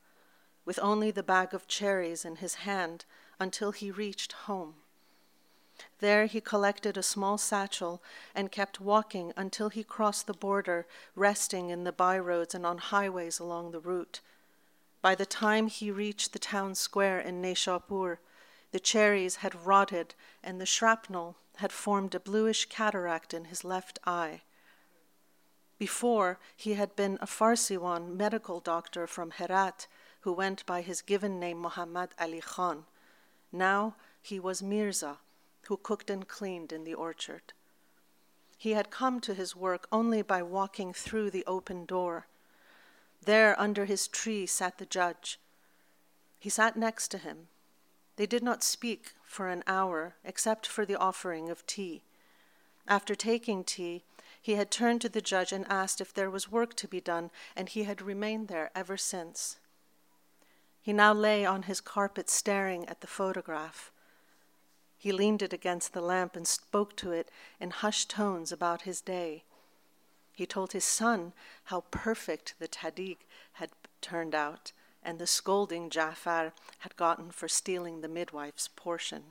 with 0.63 0.79
only 0.81 1.12
the 1.12 1.22
bag 1.22 1.53
of 1.53 1.67
cherries 1.67 2.24
in 2.24 2.38
his 2.38 2.55
hand 2.55 3.03
until 3.38 3.74
he 3.74 3.91
reached 3.91 4.31
home. 4.31 4.75
There 6.00 6.25
he 6.25 6.39
collected 6.39 6.95
a 6.95 7.03
small 7.03 7.38
satchel 7.38 8.01
and 8.33 8.50
kept 8.50 8.79
walking 8.79 9.33
until 9.36 9.67
he 9.67 9.83
crossed 9.83 10.25
the 10.25 10.33
border, 10.33 10.88
resting 11.15 11.69
in 11.69 11.83
the 11.83 11.91
byroads 11.91 12.55
and 12.55 12.65
on 12.65 12.77
highways 12.77 13.39
along 13.39 13.72
the 13.72 13.81
route. 13.81 14.22
By 15.01 15.15
the 15.15 15.25
time 15.25 15.67
he 15.67 15.91
reached 15.91 16.31
the 16.31 16.39
town 16.39 16.75
square 16.75 17.19
in 17.19 17.41
Nishapur, 17.41 18.19
the 18.72 18.79
cherries 18.79 19.38
had 19.38 19.65
rotted 19.65 20.15
and 20.41 20.62
the 20.62 20.65
shrapnel 20.65 21.36
had 21.57 21.74
formed 21.74 22.15
a 22.15 22.22
bluish 22.22 22.69
cataract 22.69 23.33
in 23.33 23.45
his 23.45 23.65
left 23.65 24.00
eye. 24.05 24.43
Before, 25.77 26.39
he 26.56 26.75
had 26.75 26.96
been 26.96 27.18
a 27.22 27.27
Farsiwan 27.27 28.15
medical 28.15 28.60
doctor 28.60 29.08
from 29.08 29.32
Herat 29.32 29.88
who 30.22 30.32
went 30.32 30.65
by 30.65 30.82
his 30.82 31.01
given 31.01 31.39
name 31.39 31.60
Muhammad 31.60 32.12
Ali 32.20 32.42
Khan. 32.42 32.86
Now 33.51 33.96
he 34.22 34.39
was 34.39 34.63
Mirza, 34.63 35.18
who 35.68 35.77
cooked 35.77 36.10
and 36.10 36.27
cleaned 36.27 36.72
in 36.72 36.84
the 36.84 36.94
orchard. 36.94 37.53
He 38.58 38.72
had 38.72 38.89
come 38.89 39.20
to 39.22 39.34
his 39.34 39.56
work 39.56 39.88
only 39.92 40.22
by 40.22 40.42
walking 40.42 40.94
through 40.94 41.32
the 41.32 41.46
open 41.46 41.86
door. 41.86 42.27
There, 43.25 43.60
under 43.60 43.86
his 43.86 44.08
tree, 44.08 44.46
sat 44.46 44.77
the 44.77 44.86
judge. 44.86 45.39
He 46.39 46.50
sat 46.50 46.77
next 46.77 47.10
to 47.10 47.18
him. 47.18 47.48
They 48.15 48.25
did 48.25 48.44
not 48.44 48.63
speak 48.63 49.13
for 49.25 49.50
an 49.50 49.63
hour, 49.68 50.15
except 50.24 50.65
for 50.65 50.86
the 50.86 50.96
offering 50.96 51.50
of 51.50 51.65
tea. 51.68 52.03
After 52.88 53.15
taking 53.15 53.63
tea, 53.63 54.03
he 54.43 54.55
had 54.55 54.69
turned 54.69 55.00
to 55.00 55.07
the 55.07 55.21
judge 55.21 55.53
and 55.53 55.65
asked 55.69 56.01
if 56.01 56.13
there 56.13 56.29
was 56.29 56.51
work 56.51 56.75
to 56.75 56.88
be 56.88 57.00
done, 57.00 57.31
and 57.55 57.69
he 57.69 57.85
had 57.85 58.01
remained 58.01 58.50
there 58.50 58.69
ever 58.75 58.97
since. 58.97 59.57
He 60.81 60.91
now 60.91 61.13
lay 61.13 61.45
on 61.45 61.63
his 61.63 61.79
carpet 61.79 62.29
staring 62.29 62.85
at 62.89 63.00
the 63.00 63.07
photograph. 63.07 63.89
He 64.97 65.13
leaned 65.13 65.41
it 65.41 65.53
against 65.53 65.93
the 65.93 66.01
lamp 66.01 66.35
and 66.35 66.45
spoke 66.45 66.97
to 66.97 67.13
it 67.13 67.31
in 67.57 67.71
hushed 67.71 68.09
tones 68.09 68.51
about 68.51 68.81
his 68.81 69.00
day. 69.00 69.45
He 70.33 70.45
told 70.45 70.73
his 70.73 70.83
son 70.83 71.31
how 71.65 71.85
perfect 71.89 72.55
the 72.59 72.67
tahdig 72.67 73.19
had 73.53 73.69
turned 74.01 74.35
out 74.35 74.73
and 75.01 75.19
the 75.19 75.27
scolding 75.27 75.89
Jafar 75.89 76.51
had 76.79 76.97
gotten 76.97 77.31
for 77.31 77.47
stealing 77.47 78.01
the 78.01 78.09
midwife's 78.09 78.67
portion. 78.75 79.23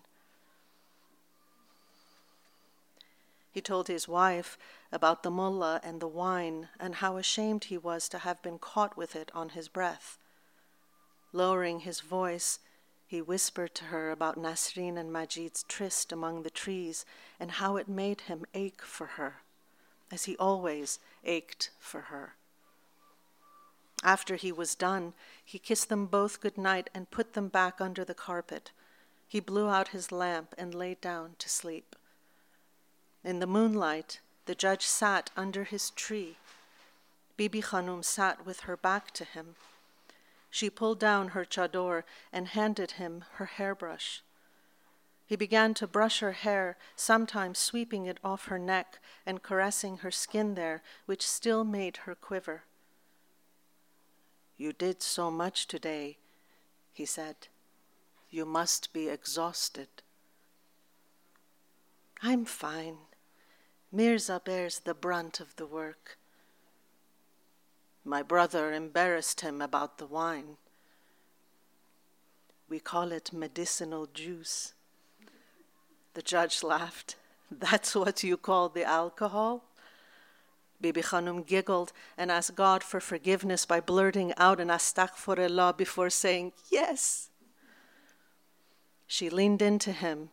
He 3.52 3.60
told 3.60 3.86
his 3.86 4.08
wife 4.08 4.56
about 4.90 5.22
the 5.22 5.30
mullah 5.30 5.80
and 5.84 6.00
the 6.00 6.08
wine 6.08 6.70
and 6.80 6.96
how 6.96 7.18
ashamed 7.18 7.64
he 7.64 7.76
was 7.76 8.08
to 8.08 8.18
have 8.18 8.40
been 8.42 8.58
caught 8.58 8.96
with 8.96 9.14
it 9.14 9.30
on 9.34 9.50
his 9.50 9.68
breath. 9.68 10.18
Lowering 11.32 11.80
his 11.80 12.00
voice, 12.00 12.60
he 13.06 13.20
whispered 13.20 13.74
to 13.74 13.84
her 13.84 14.10
about 14.10 14.38
Nasreen 14.38 14.96
and 14.96 15.12
Majid's 15.12 15.64
tryst 15.64 16.12
among 16.12 16.42
the 16.42 16.50
trees 16.50 17.04
and 17.38 17.52
how 17.52 17.76
it 17.76 17.88
made 17.88 18.22
him 18.22 18.46
ache 18.54 18.80
for 18.80 19.06
her, 19.06 19.42
as 20.10 20.24
he 20.24 20.34
always 20.38 20.98
ached 21.22 21.68
for 21.78 22.02
her. 22.02 22.36
After 24.02 24.36
he 24.36 24.50
was 24.50 24.74
done, 24.74 25.12
he 25.44 25.58
kissed 25.58 25.90
them 25.90 26.06
both 26.06 26.40
good 26.40 26.56
night 26.56 26.88
and 26.94 27.10
put 27.10 27.34
them 27.34 27.48
back 27.48 27.82
under 27.82 28.02
the 28.02 28.14
carpet. 28.14 28.72
He 29.28 29.40
blew 29.40 29.68
out 29.68 29.88
his 29.88 30.10
lamp 30.10 30.54
and 30.56 30.74
lay 30.74 30.94
down 30.94 31.36
to 31.38 31.50
sleep. 31.50 31.94
In 33.24 33.38
the 33.38 33.46
moonlight, 33.46 34.20
the 34.46 34.54
judge 34.54 34.84
sat 34.84 35.30
under 35.36 35.64
his 35.64 35.90
tree. 35.90 36.36
Bibi 37.36 37.62
Khanum 37.62 38.04
sat 38.04 38.44
with 38.44 38.60
her 38.60 38.76
back 38.76 39.12
to 39.12 39.24
him. 39.24 39.54
She 40.50 40.68
pulled 40.68 40.98
down 40.98 41.28
her 41.28 41.44
chador 41.44 42.04
and 42.32 42.48
handed 42.48 42.92
him 42.92 43.24
her 43.34 43.46
hairbrush. 43.46 44.22
He 45.26 45.36
began 45.36 45.72
to 45.74 45.86
brush 45.86 46.18
her 46.18 46.32
hair, 46.32 46.76
sometimes 46.94 47.58
sweeping 47.58 48.06
it 48.06 48.18
off 48.22 48.46
her 48.46 48.58
neck 48.58 48.98
and 49.24 49.42
caressing 49.42 49.98
her 49.98 50.10
skin 50.10 50.56
there, 50.56 50.82
which 51.06 51.26
still 51.26 51.64
made 51.64 51.98
her 51.98 52.14
quiver. 52.14 52.64
You 54.58 54.72
did 54.72 55.00
so 55.02 55.30
much 55.30 55.66
today, 55.66 56.18
he 56.92 57.06
said. 57.06 57.48
You 58.30 58.44
must 58.44 58.92
be 58.92 59.08
exhausted. 59.08 59.88
I'm 62.22 62.44
fine. 62.44 62.98
Mirza 63.94 64.40
bears 64.42 64.80
the 64.80 64.94
brunt 64.94 65.38
of 65.38 65.54
the 65.56 65.66
work. 65.66 66.16
My 68.04 68.22
brother 68.22 68.72
embarrassed 68.72 69.42
him 69.42 69.60
about 69.60 69.98
the 69.98 70.06
wine. 70.06 70.56
We 72.70 72.80
call 72.80 73.12
it 73.12 73.34
medicinal 73.34 74.06
juice. 74.06 74.72
The 76.14 76.22
judge 76.22 76.62
laughed. 76.62 77.16
That's 77.50 77.94
what 77.94 78.22
you 78.22 78.38
call 78.38 78.70
the 78.70 78.84
alcohol? 78.84 79.64
Bibi 80.80 81.02
Khanum 81.02 81.46
giggled 81.46 81.92
and 82.16 82.30
asked 82.30 82.54
God 82.54 82.82
for 82.82 82.98
forgiveness 82.98 83.66
by 83.66 83.78
blurting 83.78 84.32
out 84.38 84.58
an 84.58 84.68
astaghfirullah 84.68 85.76
before 85.76 86.10
saying, 86.10 86.52
Yes. 86.70 87.28
She 89.06 89.28
leaned 89.28 89.60
into 89.60 89.92
him 89.92 90.30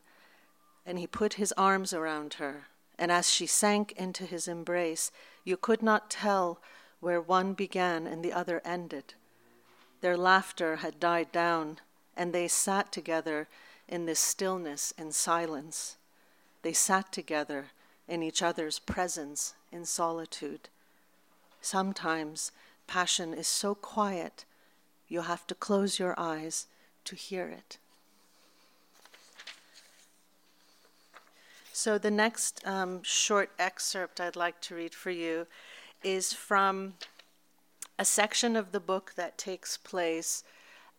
and 0.86 0.98
he 0.98 1.06
put 1.06 1.34
his 1.34 1.52
arms 1.58 1.94
around 1.94 2.36
her. 2.36 2.68
And 3.00 3.12
as 3.14 3.32
she 3.32 3.48
sank 3.48 3.94
into 3.94 4.26
his 4.26 4.48
embrace, 4.48 5.12
you 5.46 5.56
could 5.56 5.82
not 5.82 6.12
tell 6.12 6.60
where 7.00 7.22
one 7.22 7.54
began 7.54 8.06
and 8.06 8.24
the 8.24 8.34
other 8.34 8.62
ended. 8.66 9.14
Their 10.02 10.18
laughter 10.18 10.78
had 10.78 11.00
died 11.00 11.32
down, 11.32 11.80
and 12.18 12.34
they 12.34 12.50
sat 12.50 12.92
together 12.92 13.48
in 13.88 14.06
this 14.06 14.20
stillness 14.20 14.94
and 14.98 15.16
silence. 15.16 15.96
They 16.62 16.74
sat 16.74 17.14
together 17.14 17.68
in 18.06 18.22
each 18.22 18.42
other's 18.42 18.80
presence 18.80 19.54
in 19.72 19.86
solitude. 19.86 20.68
Sometimes 21.62 22.52
passion 22.86 23.34
is 23.34 23.48
so 23.48 23.76
quiet, 23.76 24.44
you 25.08 25.22
have 25.22 25.48
to 25.48 25.56
close 25.56 26.00
your 26.00 26.16
eyes 26.20 26.68
to 27.06 27.16
hear 27.16 27.48
it. 27.48 27.78
So, 31.82 31.98
the 31.98 32.12
next 32.12 32.62
um, 32.68 33.02
short 33.04 33.52
excerpt 33.58 34.20
I'd 34.20 34.36
like 34.36 34.60
to 34.64 34.76
read 34.76 34.94
for 34.94 35.12
you 35.12 35.48
is 36.04 36.34
from 36.34 36.96
a 37.98 38.04
section 38.04 38.58
of 38.58 38.74
the 38.74 38.82
book 38.82 39.14
that 39.16 39.38
takes 39.38 39.78
place 39.78 40.44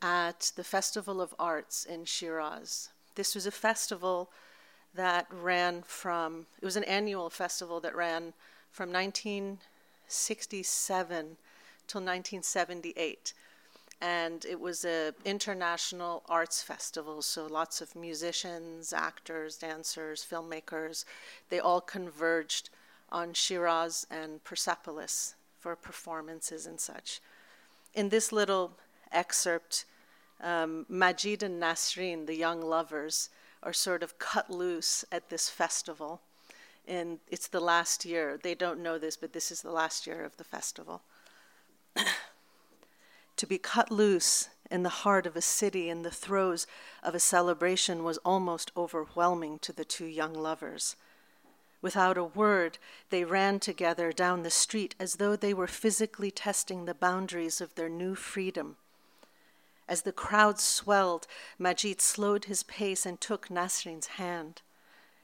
at 0.00 0.52
the 0.56 0.64
Festival 0.64 1.20
of 1.20 1.34
Arts 1.38 1.84
in 1.84 2.06
Shiraz. 2.06 2.88
This 3.14 3.34
was 3.34 3.44
a 3.44 3.50
festival 3.50 4.30
that 4.94 5.26
ran 5.30 5.82
from, 5.82 6.46
it 6.62 6.64
was 6.64 6.76
an 6.76 6.84
annual 6.84 7.28
festival 7.28 7.78
that 7.80 7.94
ran 7.94 8.32
from 8.70 8.90
1967 8.90 11.36
till 11.86 12.00
1978. 12.00 13.34
And 14.00 14.44
it 14.46 14.58
was 14.58 14.84
an 14.84 15.12
international 15.24 16.22
arts 16.26 16.62
festival, 16.62 17.20
so 17.20 17.46
lots 17.46 17.82
of 17.82 17.94
musicians, 17.94 18.94
actors, 18.94 19.56
dancers, 19.56 20.26
filmmakers, 20.28 21.04
they 21.50 21.60
all 21.60 21.82
converged 21.82 22.70
on 23.10 23.34
Shiraz 23.34 24.06
and 24.10 24.42
Persepolis 24.42 25.34
for 25.58 25.76
performances 25.76 26.64
and 26.64 26.80
such. 26.80 27.20
In 27.94 28.08
this 28.08 28.32
little 28.32 28.72
excerpt, 29.12 29.84
um, 30.40 30.86
Majid 30.88 31.42
and 31.42 31.62
Nasreen, 31.62 32.26
the 32.26 32.36
young 32.36 32.62
lovers, 32.62 33.28
are 33.62 33.74
sort 33.74 34.02
of 34.02 34.18
cut 34.18 34.48
loose 34.48 35.04
at 35.12 35.28
this 35.28 35.50
festival 35.50 36.22
and 36.90 37.20
it's 37.28 37.46
the 37.46 37.60
last 37.60 38.04
year. 38.04 38.38
They 38.42 38.54
don't 38.54 38.82
know 38.82 38.98
this, 38.98 39.16
but 39.16 39.32
this 39.32 39.52
is 39.52 39.62
the 39.62 39.70
last 39.70 40.06
year 40.06 40.24
of 40.24 40.36
the 40.36 40.44
festival. 40.44 41.02
to 43.40 43.46
be 43.46 43.56
cut 43.56 43.90
loose 43.90 44.50
in 44.70 44.82
the 44.82 45.00
heart 45.00 45.24
of 45.24 45.34
a 45.34 45.40
city 45.40 45.88
in 45.88 46.02
the 46.02 46.10
throes 46.10 46.66
of 47.02 47.14
a 47.14 47.18
celebration 47.18 48.04
was 48.04 48.18
almost 48.18 48.70
overwhelming 48.76 49.58
to 49.58 49.72
the 49.72 49.82
two 49.82 50.04
young 50.04 50.34
lovers. 50.34 50.94
Without 51.80 52.18
a 52.18 52.24
word, 52.24 52.76
they 53.08 53.24
ran 53.24 53.58
together 53.58 54.12
down 54.12 54.42
the 54.42 54.50
street 54.50 54.94
as 55.00 55.14
though 55.14 55.36
they 55.36 55.54
were 55.54 55.66
physically 55.66 56.30
testing 56.30 56.84
the 56.84 56.92
boundaries 56.92 57.62
of 57.62 57.74
their 57.76 57.88
new 57.88 58.14
freedom. 58.14 58.76
As 59.88 60.02
the 60.02 60.12
crowd 60.12 60.60
swelled, 60.60 61.26
Majid 61.58 62.02
slowed 62.02 62.44
his 62.44 62.62
pace 62.64 63.06
and 63.06 63.18
took 63.18 63.48
Nasrin's 63.48 64.18
hand. 64.18 64.60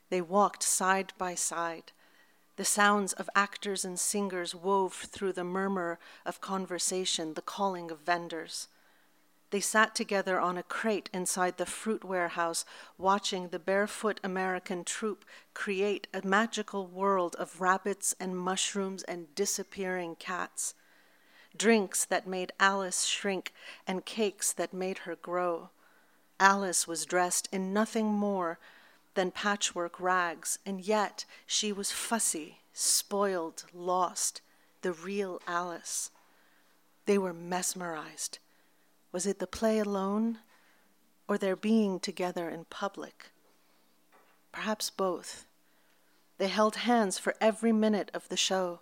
They 0.09 0.23
walked 0.23 0.63
side 0.63 1.13
by 1.19 1.35
side. 1.35 1.93
The 2.57 2.65
sounds 2.65 3.13
of 3.13 3.29
actors 3.35 3.85
and 3.85 4.01
singers 4.01 4.55
wove 4.55 4.95
through 4.95 5.35
the 5.35 5.45
murmur 5.45 5.99
of 6.25 6.41
conversation, 6.41 7.35
the 7.35 7.43
calling 7.43 7.91
of 7.91 8.01
vendors. 8.01 8.69
They 9.51 9.61
sat 9.61 9.95
together 9.95 10.41
on 10.41 10.57
a 10.57 10.63
crate 10.63 11.09
inside 11.13 11.57
the 11.57 11.67
fruit 11.67 12.03
warehouse, 12.03 12.65
watching 12.99 13.49
the 13.49 13.59
barefoot 13.59 14.19
American 14.25 14.85
troupe 14.85 15.25
create 15.55 16.09
a 16.13 16.27
magical 16.27 16.87
world 16.87 17.37
of 17.37 17.61
rabbits 17.61 18.15
and 18.19 18.37
mushrooms 18.37 19.03
and 19.05 19.33
disappearing 19.35 20.17
cats. 20.17 20.75
Drinks 21.57 22.05
that 22.07 22.27
made 22.27 22.53
Alice 22.59 23.05
shrink 23.05 23.53
and 23.87 24.05
cakes 24.05 24.53
that 24.53 24.73
made 24.73 24.99
her 24.99 25.15
grow. 25.15 25.71
Alice 26.41 26.89
was 26.89 27.07
dressed 27.07 27.49
in 27.53 27.73
nothing 27.73 28.07
more 28.07 28.59
than 29.17 29.33
patchwork 29.33 29.99
rags, 29.99 30.61
and 30.65 30.81
yet 30.81 31.25
she 31.47 31.73
was 31.73 31.91
fussy, 31.91 32.61
spoiled, 32.73 33.65
lost, 33.75 34.41
the 34.83 34.93
real 34.93 35.41
Alice. 35.49 36.11
They 37.07 37.19
were 37.19 37.33
mesmerized. 37.33 38.39
Was 39.11 39.27
it 39.27 39.41
the 39.41 39.47
play 39.47 39.79
alone 39.79 40.39
or 41.27 41.39
their 41.39 41.57
being 41.57 41.99
together 41.99 42.49
in 42.49 42.67
public? 42.67 43.31
Perhaps 44.53 44.91
both. 44.91 45.45
They 46.39 46.49
held 46.49 46.77
hands 46.77 47.19
for 47.19 47.35
every 47.41 47.73
minute 47.73 48.11
of 48.15 48.29
the 48.29 48.37
show. 48.37 48.81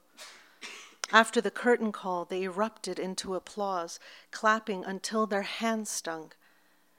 After 1.12 1.40
the 1.40 1.50
curtain 1.50 1.92
call, 1.92 2.24
they 2.24 2.42
erupted 2.42 2.98
into 2.98 3.34
applause, 3.34 4.00
clapping 4.30 4.84
until 4.84 5.26
their 5.26 5.42
hands 5.42 5.90
stung, 5.90 6.32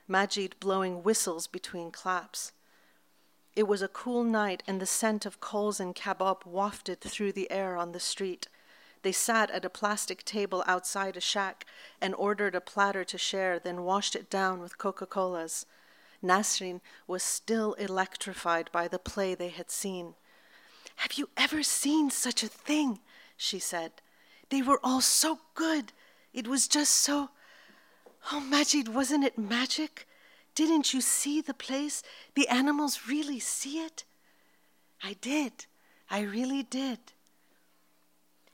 Majid 0.08 0.56
blowing 0.60 1.04
whistles 1.04 1.48
between 1.48 1.92
claps. 1.92 2.52
It 3.56 3.68
was 3.68 3.82
a 3.82 3.88
cool 3.88 4.24
night, 4.24 4.64
and 4.68 4.82
the 4.82 4.86
scent 4.86 5.26
of 5.26 5.40
coals 5.40 5.80
and 5.80 5.96
kebab 5.96 6.46
wafted 6.46 7.00
through 7.00 7.32
the 7.32 7.50
air 7.50 7.78
on 7.78 7.94
the 7.94 8.00
street. 8.00 8.48
They 9.02 9.14
sat 9.14 9.50
at 9.52 9.64
a 9.64 9.70
plastic 9.70 10.26
table 10.26 10.64
outside 10.68 11.16
a 11.16 11.22
shack 11.22 11.66
and 12.02 12.14
ordered 12.16 12.56
a 12.56 12.60
platter 12.60 13.06
to 13.06 13.18
share, 13.18 13.60
then 13.60 13.84
washed 13.84 14.16
it 14.16 14.30
down 14.30 14.60
with 14.60 14.78
Coca 14.78 15.06
Colas. 15.06 15.66
Nasrin 16.24 16.82
was 17.08 17.24
still 17.24 17.74
electrified 17.74 18.70
by 18.72 18.88
the 18.88 19.00
play 19.00 19.36
they 19.36 19.50
had 19.50 19.70
seen. 19.72 20.16
Have 20.98 21.14
you 21.14 21.30
ever 21.38 21.64
seen 21.64 22.10
such 22.10 22.44
a 22.44 22.48
thing? 22.48 23.00
she 23.38 23.60
said. 23.60 23.92
They 24.50 24.62
were 24.62 24.80
all 24.84 25.02
so 25.02 25.40
good. 25.54 25.92
It 26.34 26.48
was 26.48 26.68
just 26.68 26.94
so. 26.94 27.30
Oh, 28.32 28.40
Majid, 28.40 28.88
wasn't 28.88 29.24
it 29.24 29.38
magic? 29.38 30.08
Didn't 30.56 30.94
you 30.94 31.02
see 31.02 31.42
the 31.42 31.54
place? 31.54 32.02
The 32.34 32.48
animals 32.48 33.02
really 33.08 33.40
see 33.40 33.80
it? 33.80 34.06
I 35.04 35.14
did. 35.20 35.66
I 36.10 36.22
really 36.22 36.64
did. 36.64 37.00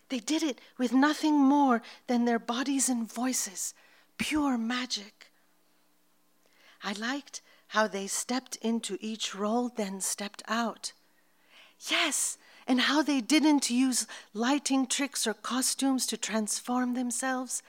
They 0.09 0.19
did 0.19 0.43
it 0.43 0.59
with 0.77 0.91
nothing 0.91 1.35
more 1.35 1.81
than 2.07 2.25
their 2.25 2.39
bodies 2.39 2.89
and 2.89 3.09
voices, 3.09 3.73
pure 4.17 4.57
magic. 4.57 5.31
I 6.83 6.93
liked 6.93 7.41
how 7.67 7.87
they 7.87 8.07
stepped 8.07 8.57
into 8.57 8.97
each 8.99 9.33
role, 9.33 9.69
then 9.69 10.01
stepped 10.01 10.43
out. 10.47 10.91
Yes, 11.89 12.37
and 12.67 12.81
how 12.81 13.01
they 13.01 13.21
didn't 13.21 13.69
use 13.69 14.07
lighting 14.33 14.87
tricks 14.87 15.25
or 15.25 15.33
costumes 15.33 16.05
to 16.07 16.17
transform 16.17 16.93
themselves. 16.93 17.63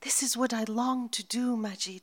This 0.00 0.22
is 0.22 0.36
what 0.36 0.52
I 0.52 0.64
long 0.64 1.08
to 1.10 1.22
do, 1.22 1.56
Majid. 1.56 2.02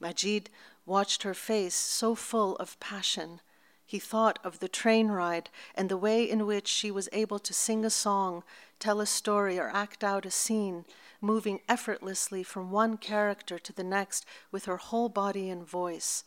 Majid 0.00 0.50
watched 0.86 1.22
her 1.22 1.34
face 1.34 1.74
so 1.74 2.14
full 2.14 2.56
of 2.56 2.78
passion 2.80 3.40
he 3.88 3.98
thought 3.98 4.38
of 4.44 4.58
the 4.58 4.68
train 4.68 5.08
ride 5.08 5.48
and 5.74 5.88
the 5.88 5.96
way 5.96 6.22
in 6.22 6.44
which 6.44 6.68
she 6.68 6.90
was 6.90 7.08
able 7.10 7.38
to 7.38 7.54
sing 7.54 7.86
a 7.86 7.90
song, 7.90 8.44
tell 8.78 9.00
a 9.00 9.06
story, 9.06 9.58
or 9.58 9.70
act 9.70 10.04
out 10.04 10.26
a 10.26 10.30
scene, 10.30 10.84
moving 11.22 11.60
effortlessly 11.70 12.42
from 12.42 12.70
one 12.70 12.98
character 12.98 13.58
to 13.58 13.72
the 13.72 13.82
next 13.82 14.26
with 14.52 14.66
her 14.66 14.76
whole 14.76 15.08
body 15.08 15.48
and 15.48 15.66
voice. 15.66 16.24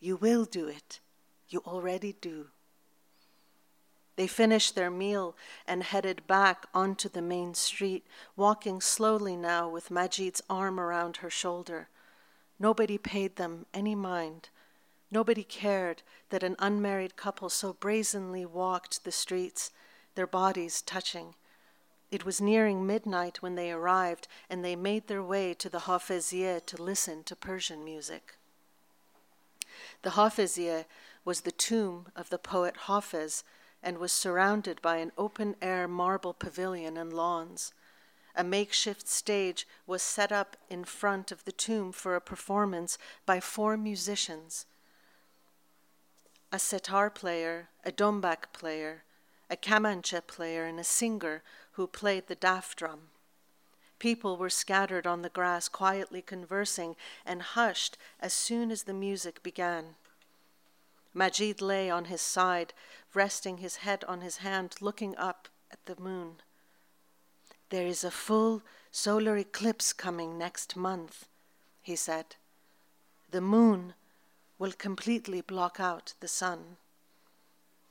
You 0.00 0.16
will 0.16 0.46
do 0.46 0.66
it. 0.66 1.00
You 1.50 1.62
already 1.66 2.16
do. 2.22 2.46
They 4.16 4.26
finished 4.26 4.74
their 4.74 4.90
meal 4.90 5.36
and 5.66 5.82
headed 5.82 6.26
back 6.26 6.68
onto 6.72 7.10
the 7.10 7.20
main 7.20 7.52
street, 7.52 8.06
walking 8.34 8.80
slowly 8.80 9.36
now 9.36 9.68
with 9.68 9.90
Majid's 9.90 10.40
arm 10.48 10.80
around 10.80 11.18
her 11.18 11.30
shoulder. 11.30 11.90
Nobody 12.58 12.98
paid 12.98 13.36
them 13.36 13.66
any 13.72 13.94
mind. 13.94 14.48
Nobody 15.10 15.44
cared 15.44 16.02
that 16.30 16.42
an 16.42 16.56
unmarried 16.58 17.16
couple 17.16 17.48
so 17.48 17.72
brazenly 17.72 18.44
walked 18.44 19.04
the 19.04 19.12
streets, 19.12 19.70
their 20.14 20.26
bodies 20.26 20.82
touching. 20.82 21.34
It 22.10 22.24
was 22.24 22.40
nearing 22.40 22.86
midnight 22.86 23.42
when 23.42 23.54
they 23.54 23.70
arrived, 23.70 24.28
and 24.50 24.64
they 24.64 24.76
made 24.76 25.06
their 25.06 25.22
way 25.22 25.54
to 25.54 25.68
the 25.68 25.80
Hafeziyeh 25.80 26.64
to 26.66 26.82
listen 26.82 27.22
to 27.24 27.36
Persian 27.36 27.84
music. 27.84 28.36
The 30.02 30.10
Hafeziyeh 30.10 30.84
was 31.24 31.42
the 31.42 31.52
tomb 31.52 32.06
of 32.16 32.30
the 32.30 32.38
poet 32.38 32.74
Hafez 32.86 33.44
and 33.82 33.98
was 33.98 34.12
surrounded 34.12 34.82
by 34.82 34.96
an 34.96 35.12
open 35.16 35.54
air 35.62 35.86
marble 35.86 36.34
pavilion 36.34 36.96
and 36.96 37.12
lawns. 37.12 37.72
A 38.38 38.44
makeshift 38.44 39.08
stage 39.08 39.66
was 39.84 40.00
set 40.00 40.30
up 40.30 40.56
in 40.70 40.84
front 40.84 41.32
of 41.32 41.44
the 41.44 41.50
tomb 41.50 41.90
for 41.90 42.14
a 42.14 42.20
performance 42.20 42.96
by 43.26 43.40
four 43.40 43.76
musicians 43.76 44.64
a 46.50 46.56
setar 46.56 47.14
player, 47.14 47.68
a 47.84 47.92
dombak 47.92 48.52
player, 48.54 49.02
a 49.50 49.56
kamancha 49.56 50.26
player, 50.26 50.64
and 50.64 50.80
a 50.80 50.84
singer 50.84 51.42
who 51.72 51.86
played 51.86 52.26
the 52.26 52.36
daf 52.36 52.74
drum. 52.74 53.10
People 53.98 54.36
were 54.36 54.48
scattered 54.48 55.06
on 55.06 55.22
the 55.22 55.28
grass, 55.28 55.68
quietly 55.68 56.22
conversing, 56.22 56.96
and 57.26 57.42
hushed 57.42 57.98
as 58.20 58.32
soon 58.32 58.70
as 58.70 58.84
the 58.84 58.94
music 58.94 59.42
began. 59.42 59.96
Majid 61.12 61.60
lay 61.60 61.90
on 61.90 62.06
his 62.06 62.22
side, 62.22 62.72
resting 63.12 63.58
his 63.58 63.76
head 63.76 64.04
on 64.04 64.20
his 64.20 64.38
hand, 64.38 64.76
looking 64.80 65.16
up 65.16 65.48
at 65.70 65.84
the 65.86 66.00
moon. 66.00 66.36
There 67.70 67.86
is 67.86 68.04
a 68.04 68.10
full 68.10 68.62
solar 68.90 69.36
eclipse 69.36 69.92
coming 69.92 70.38
next 70.38 70.76
month, 70.76 71.28
he 71.82 71.96
said. 71.96 72.36
The 73.30 73.40
moon 73.40 73.94
will 74.58 74.72
completely 74.72 75.40
block 75.40 75.78
out 75.78 76.14
the 76.20 76.28
sun. 76.28 76.78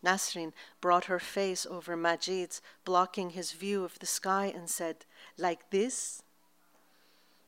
Nasrin 0.04 0.54
brought 0.82 1.06
her 1.06 1.20
face 1.20 1.66
over 1.66 1.96
Majid's, 1.96 2.62
blocking 2.86 3.32
his 3.32 3.52
view 3.52 3.84
of 3.84 4.00
the 4.00 4.06
sky, 4.06 4.52
and 4.56 4.70
said, 4.70 5.06
Like 5.38 5.70
this? 5.70 6.22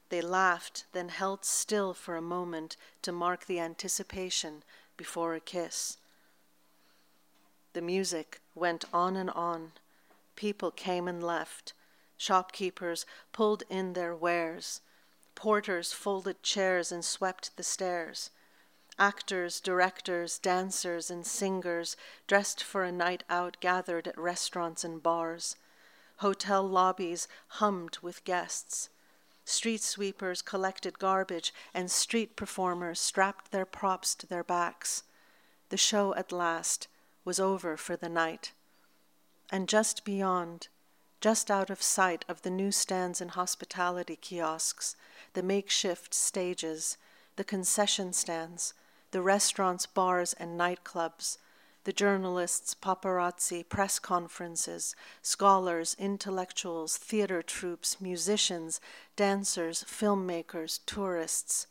They 0.10 0.22
laughed, 0.22 0.86
then 0.92 1.10
held 1.10 1.46
still 1.46 1.94
for 1.94 2.16
a 2.16 2.22
moment 2.22 2.76
to 3.04 3.12
mark 3.12 3.46
the 3.46 3.60
anticipation 3.60 4.64
before 4.98 5.36
a 5.36 5.40
kiss. 5.40 5.98
The 7.74 7.82
music 7.82 8.42
went 8.56 8.86
on 8.92 9.16
and 9.16 9.30
on. 9.30 9.74
People 10.36 10.72
came 10.72 11.08
and 11.08 11.24
left. 11.24 11.74
Shopkeepers 12.20 13.06
pulled 13.32 13.64
in 13.70 13.94
their 13.94 14.14
wares. 14.14 14.82
Porters 15.36 15.94
folded 15.94 16.44
chairs 16.44 16.92
and 16.92 17.04
swept 17.04 17.56
the 17.56 17.64
stairs. 17.64 18.30
Actors, 19.00 19.62
directors, 19.62 20.38
dancers, 20.38 21.10
and 21.10 21.26
singers 21.26 21.96
dressed 22.28 22.62
for 22.62 22.84
a 22.84 22.92
night 22.92 23.24
out 23.30 23.56
gathered 23.62 24.06
at 24.06 24.18
restaurants 24.18 24.84
and 24.84 25.02
bars. 25.02 25.56
Hotel 26.18 26.62
lobbies 26.62 27.30
hummed 27.48 27.98
with 28.02 28.26
guests. 28.26 28.90
Street 29.46 29.82
sweepers 29.82 30.42
collected 30.42 31.00
garbage, 31.00 31.54
and 31.74 31.90
street 31.90 32.36
performers 32.36 33.00
strapped 33.00 33.52
their 33.52 33.66
props 33.66 34.14
to 34.16 34.28
their 34.28 34.44
backs. 34.44 35.04
The 35.70 35.78
show 35.78 36.14
at 36.16 36.34
last 36.34 36.90
was 37.24 37.40
over 37.40 37.78
for 37.78 37.96
the 37.96 38.10
night. 38.10 38.52
And 39.50 39.70
just 39.70 40.04
beyond, 40.04 40.68
just 41.22 41.52
out 41.52 41.70
of 41.70 41.82
sight 41.82 42.24
of 42.30 42.42
the 42.44 42.50
newsstands 42.50 43.20
and 43.20 43.32
hospitality 43.32 44.16
kiosks, 44.16 44.96
the 45.34 45.44
makeshift 45.44 46.14
stages, 46.14 46.98
the 47.36 47.44
concession 47.44 48.14
stands, 48.14 48.74
the 49.12 49.22
restaurants, 49.22 49.86
bars, 49.86 50.34
and 50.34 50.60
nightclubs, 50.60 51.38
the 51.84 51.94
journalists, 51.94 52.76
paparazzi, 52.76 53.68
press 53.68 54.00
conferences, 54.00 54.96
scholars, 55.22 55.96
intellectuals, 55.98 56.98
theater 56.98 57.42
troupes, 57.42 58.00
musicians, 58.00 58.80
dancers, 59.16 59.84
filmmakers, 59.84 60.80
tourists. 60.86 61.68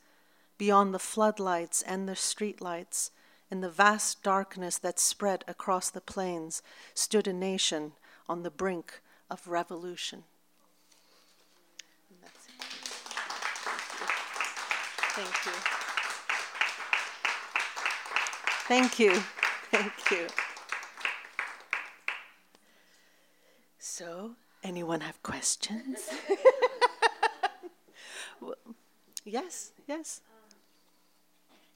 Beyond 0.56 0.92
the 0.92 0.98
floodlights 0.98 1.82
and 1.82 2.08
the 2.08 2.14
streetlights, 2.14 3.10
in 3.50 3.60
the 3.60 3.70
vast 3.70 4.22
darkness 4.22 4.76
that 4.78 4.98
spread 4.98 5.44
across 5.46 5.88
the 5.88 6.00
plains, 6.00 6.62
stood 6.94 7.28
a 7.28 7.32
nation 7.32 7.92
on 8.28 8.42
the 8.42 8.50
brink 8.50 9.00
of 9.30 9.46
revolution. 9.48 10.24
Thank 15.18 15.46
you. 15.46 15.52
Thank 18.68 18.98
you. 19.00 19.12
Thank 19.72 20.10
you. 20.12 20.26
So, 23.78 24.36
anyone 24.62 25.00
have 25.00 25.20
questions? 25.24 26.08
well, 28.40 28.54
yes, 29.24 29.72
yes. 29.88 30.20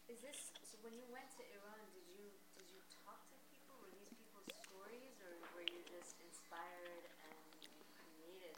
Is 0.09 0.21
this 0.21 0.37
so? 0.63 0.79
When 0.83 0.95
you 0.95 1.03
went 1.11 1.27
to 1.35 1.43
Iran, 1.51 1.83
did 1.91 2.07
you 2.15 2.31
did 2.55 2.69
you 2.71 2.79
talk 3.03 3.19
to 3.27 3.37
people? 3.51 3.75
Were 3.83 3.91
these 3.91 4.13
people's 4.15 4.47
stories, 4.63 5.19
or 5.27 5.35
were 5.59 5.67
you 5.67 5.83
just 5.89 6.15
inspired 6.23 7.05
and 7.27 7.43
created? 7.99 8.55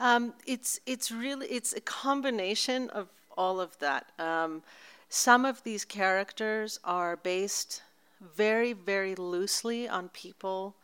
Um, 0.00 0.32
it's 0.46 0.80
it's 0.86 1.12
really 1.12 1.46
it's 1.48 1.74
a 1.74 1.80
combination 1.80 2.90
of 2.90 3.08
all 3.36 3.60
of 3.60 3.78
that. 3.78 4.06
Um, 4.18 4.62
some 5.08 5.44
of 5.44 5.62
these 5.62 5.84
characters 5.84 6.80
are 6.84 7.16
based 7.16 7.82
very 8.20 8.72
very 8.72 9.14
loosely 9.14 9.88
on 9.88 10.08
people 10.08 10.74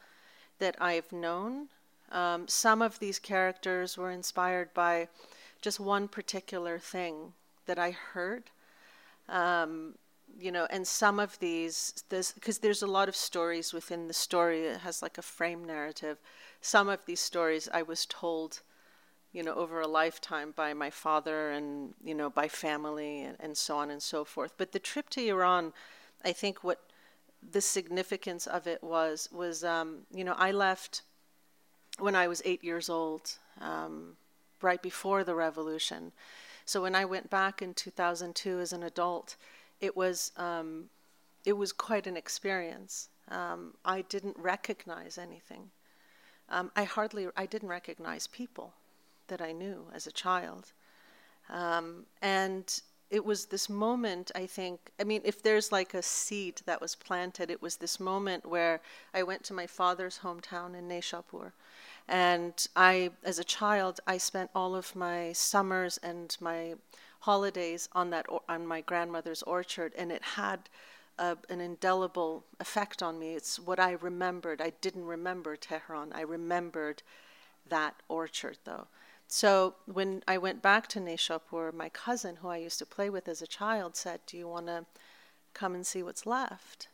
that 0.58 0.76
I've 0.80 1.12
known. 1.12 1.68
Um, 2.12 2.46
some 2.46 2.82
of 2.82 2.98
these 2.98 3.18
characters 3.18 3.96
were 3.98 4.10
inspired 4.10 4.72
by 4.74 5.08
just 5.60 5.80
one 5.80 6.08
particular 6.08 6.78
thing 6.78 7.32
that 7.66 7.78
I 7.78 7.90
heard. 7.90 8.44
Um, 9.28 9.94
you 10.38 10.52
know, 10.52 10.66
and 10.70 10.86
some 10.86 11.18
of 11.18 11.38
these, 11.38 12.04
because 12.10 12.58
there's 12.58 12.82
a 12.82 12.86
lot 12.86 13.08
of 13.08 13.16
stories 13.16 13.72
within 13.72 14.06
the 14.06 14.14
story, 14.14 14.66
it 14.66 14.80
has 14.80 15.02
like 15.02 15.18
a 15.18 15.22
frame 15.22 15.64
narrative. 15.64 16.18
Some 16.60 16.88
of 16.88 17.00
these 17.06 17.20
stories 17.20 17.68
I 17.72 17.82
was 17.82 18.06
told, 18.06 18.60
you 19.36 19.42
know, 19.42 19.52
over 19.52 19.82
a 19.82 19.86
lifetime 19.86 20.54
by 20.56 20.72
my 20.72 20.88
father 20.88 21.50
and, 21.50 21.92
you 22.02 22.14
know, 22.14 22.30
by 22.30 22.48
family 22.48 23.20
and, 23.20 23.36
and 23.38 23.54
so 23.54 23.76
on 23.76 23.90
and 23.90 24.02
so 24.02 24.24
forth. 24.24 24.54
But 24.56 24.72
the 24.72 24.78
trip 24.78 25.10
to 25.10 25.28
Iran, 25.28 25.74
I 26.24 26.32
think 26.32 26.64
what 26.64 26.80
the 27.52 27.60
significance 27.60 28.46
of 28.46 28.66
it 28.66 28.82
was, 28.82 29.28
was, 29.30 29.62
um, 29.62 30.06
you 30.10 30.24
know, 30.24 30.34
I 30.38 30.52
left 30.52 31.02
when 31.98 32.16
I 32.16 32.28
was 32.28 32.40
eight 32.46 32.64
years 32.64 32.88
old, 32.88 33.36
um, 33.60 34.16
right 34.62 34.80
before 34.80 35.22
the 35.22 35.34
revolution. 35.34 36.12
So 36.64 36.80
when 36.80 36.94
I 36.94 37.04
went 37.04 37.28
back 37.28 37.60
in 37.60 37.74
2002 37.74 38.58
as 38.58 38.72
an 38.72 38.82
adult, 38.82 39.36
it 39.82 39.94
was 39.94 40.32
um, 40.38 40.88
it 41.44 41.52
was 41.52 41.72
quite 41.72 42.06
an 42.06 42.16
experience. 42.16 43.10
Um, 43.28 43.74
I 43.84 44.00
didn't 44.00 44.36
recognize 44.38 45.18
anything. 45.18 45.70
Um, 46.48 46.72
I 46.74 46.84
hardly 46.84 47.28
I 47.36 47.44
didn't 47.44 47.68
recognize 47.68 48.26
people 48.26 48.72
that 49.28 49.40
I 49.40 49.52
knew 49.52 49.86
as 49.94 50.06
a 50.06 50.12
child, 50.12 50.72
um, 51.48 52.06
and 52.22 52.80
it 53.10 53.24
was 53.24 53.46
this 53.46 53.68
moment. 53.68 54.30
I 54.34 54.46
think 54.46 54.90
I 55.00 55.04
mean, 55.04 55.22
if 55.24 55.42
there's 55.42 55.70
like 55.70 55.94
a 55.94 56.02
seed 56.02 56.62
that 56.66 56.80
was 56.80 56.94
planted, 56.94 57.50
it 57.50 57.62
was 57.62 57.76
this 57.76 58.00
moment 58.00 58.46
where 58.46 58.80
I 59.14 59.22
went 59.22 59.44
to 59.44 59.54
my 59.54 59.66
father's 59.66 60.18
hometown 60.18 60.74
in 60.76 60.88
Nishapur 60.88 61.52
and 62.08 62.66
I, 62.76 63.10
as 63.24 63.38
a 63.38 63.44
child, 63.44 64.00
I 64.06 64.18
spent 64.18 64.50
all 64.54 64.76
of 64.76 64.94
my 64.94 65.32
summers 65.32 65.98
and 65.98 66.36
my 66.40 66.74
holidays 67.20 67.88
on 67.92 68.10
that 68.10 68.26
on 68.48 68.66
my 68.66 68.80
grandmother's 68.80 69.42
orchard, 69.42 69.92
and 69.98 70.12
it 70.12 70.22
had 70.22 70.68
an 71.18 71.60
indelible 71.60 72.44
effect 72.60 73.02
on 73.02 73.18
me. 73.18 73.34
It's 73.34 73.58
what 73.58 73.80
I 73.80 73.92
remembered. 73.92 74.60
I 74.60 74.70
didn't 74.80 75.06
remember 75.06 75.56
Tehran. 75.56 76.12
I 76.12 76.20
remembered 76.20 77.02
that 77.68 77.94
orchard, 78.08 78.58
though. 78.64 78.86
So 79.28 79.74
when 79.86 80.22
I 80.28 80.38
went 80.38 80.62
back 80.62 80.86
to 80.88 81.00
Nishapur, 81.00 81.72
my 81.72 81.88
cousin, 81.88 82.36
who 82.36 82.48
I 82.48 82.58
used 82.58 82.78
to 82.78 82.86
play 82.86 83.10
with 83.10 83.28
as 83.28 83.42
a 83.42 83.46
child, 83.46 83.96
said, 83.96 84.20
"Do 84.26 84.36
you 84.36 84.48
want 84.48 84.66
to 84.66 84.86
come 85.54 85.74
and 85.74 85.86
see 85.86 86.02
what's 86.02 86.26
left?" 86.26 86.88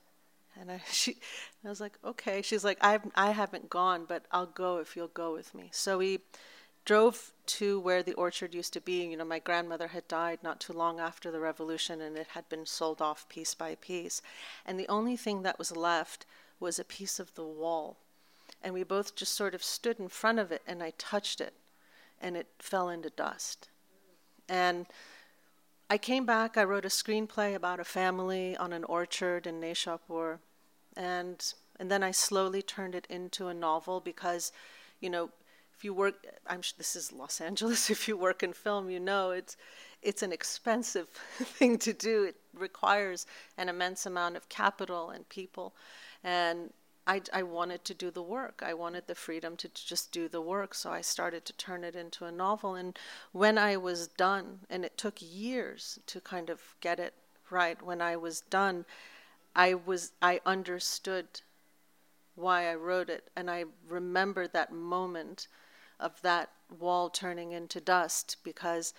And 0.58 0.70
I, 0.70 0.80
she, 0.90 1.16
I 1.64 1.68
was 1.68 1.80
like, 1.80 1.98
okay. 2.04 2.42
She's 2.42 2.64
like, 2.64 2.78
I, 2.80 3.00
I 3.14 3.30
haven't 3.30 3.70
gone, 3.70 4.04
but 4.06 4.24
I'll 4.30 4.46
go 4.46 4.78
if 4.78 4.96
you'll 4.96 5.08
go 5.08 5.32
with 5.32 5.54
me. 5.54 5.68
So 5.72 5.98
we 5.98 6.20
drove 6.84 7.32
to 7.46 7.78
where 7.80 8.02
the 8.02 8.14
orchard 8.14 8.54
used 8.54 8.72
to 8.74 8.80
be. 8.80 9.04
You 9.04 9.16
know, 9.16 9.24
my 9.24 9.38
grandmother 9.38 9.88
had 9.88 10.08
died 10.08 10.40
not 10.42 10.60
too 10.60 10.72
long 10.72 11.00
after 11.00 11.30
the 11.30 11.40
revolution, 11.40 12.00
and 12.00 12.16
it 12.16 12.28
had 12.28 12.48
been 12.48 12.66
sold 12.66 13.00
off 13.00 13.28
piece 13.28 13.54
by 13.54 13.76
piece. 13.76 14.22
And 14.66 14.78
the 14.78 14.88
only 14.88 15.16
thing 15.16 15.42
that 15.42 15.58
was 15.58 15.76
left 15.76 16.26
was 16.60 16.78
a 16.78 16.84
piece 16.84 17.18
of 17.18 17.34
the 17.34 17.44
wall. 17.44 17.96
And 18.62 18.74
we 18.74 18.84
both 18.84 19.16
just 19.16 19.34
sort 19.34 19.54
of 19.54 19.62
stood 19.62 19.98
in 19.98 20.08
front 20.08 20.38
of 20.38 20.52
it, 20.52 20.62
and 20.66 20.82
I 20.82 20.92
touched 20.98 21.40
it, 21.40 21.54
and 22.22 22.36
it 22.36 22.46
fell 22.58 22.88
into 22.88 23.10
dust. 23.10 23.68
And 24.48 24.86
I 25.90 25.98
came 25.98 26.24
back, 26.24 26.56
I 26.56 26.64
wrote 26.64 26.86
a 26.86 26.88
screenplay 26.88 27.54
about 27.54 27.80
a 27.80 27.84
family 27.84 28.56
on 28.56 28.72
an 28.72 28.84
orchard 28.84 29.46
in 29.46 29.60
Nishapur, 29.60 30.38
and 30.96 31.52
and 31.78 31.90
then 31.90 32.02
I 32.02 32.12
slowly 32.12 32.62
turned 32.62 32.94
it 32.94 33.06
into 33.10 33.48
a 33.48 33.54
novel 33.54 34.00
because, 34.00 34.52
you 35.00 35.10
know, 35.10 35.30
if 35.74 35.84
you 35.84 35.92
work, 35.92 36.14
I'm 36.46 36.62
sure 36.62 36.74
this 36.78 36.94
is 36.94 37.12
Los 37.12 37.40
Angeles. 37.40 37.90
If 37.96 38.06
you 38.06 38.16
work 38.16 38.42
in 38.42 38.52
film, 38.52 38.88
you 38.88 39.00
know 39.00 39.32
it's 39.32 39.56
it's 40.00 40.22
an 40.22 40.32
expensive 40.32 41.08
thing 41.58 41.76
to 41.78 41.92
do. 41.92 42.24
It 42.24 42.36
requires 42.54 43.26
an 43.58 43.68
immense 43.68 44.06
amount 44.06 44.36
of 44.36 44.48
capital 44.48 45.10
and 45.10 45.28
people, 45.28 45.74
and 46.22 46.72
I, 47.06 47.20
I 47.32 47.42
wanted 47.42 47.84
to 47.86 47.94
do 47.94 48.10
the 48.10 48.22
work. 48.22 48.62
I 48.64 48.74
wanted 48.74 49.06
the 49.06 49.14
freedom 49.14 49.56
to, 49.56 49.68
just 49.68 50.12
do 50.12 50.28
the 50.28 50.40
work. 50.40 50.74
So 50.74 50.90
I 50.90 51.00
started 51.00 51.44
to 51.46 51.52
turn 51.54 51.82
it 51.82 51.96
into 51.96 52.24
a 52.24 52.32
novel. 52.32 52.74
And 52.74 52.96
when 53.32 53.58
I 53.58 53.76
was 53.76 54.06
done, 54.06 54.60
and 54.70 54.84
it 54.84 54.96
took 54.96 55.16
years 55.20 55.98
to 56.06 56.20
kind 56.20 56.48
of 56.48 56.60
get 56.80 57.00
it 57.00 57.14
right, 57.50 57.82
when 57.82 58.00
I 58.00 58.16
was 58.16 58.42
done, 58.42 58.84
I 59.54 59.74
was 59.74 60.12
I 60.22 60.40
understood 60.46 61.26
why 62.34 62.70
I 62.70 62.74
wrote 62.74 63.10
it, 63.10 63.28
and 63.36 63.50
I 63.50 63.64
remember 63.86 64.46
that 64.48 64.72
moment 64.72 65.48
of 66.00 66.20
that 66.22 66.50
wall 66.78 67.10
turning 67.10 67.52
into 67.52 67.80
dust 67.80 68.38
because, 68.42 68.94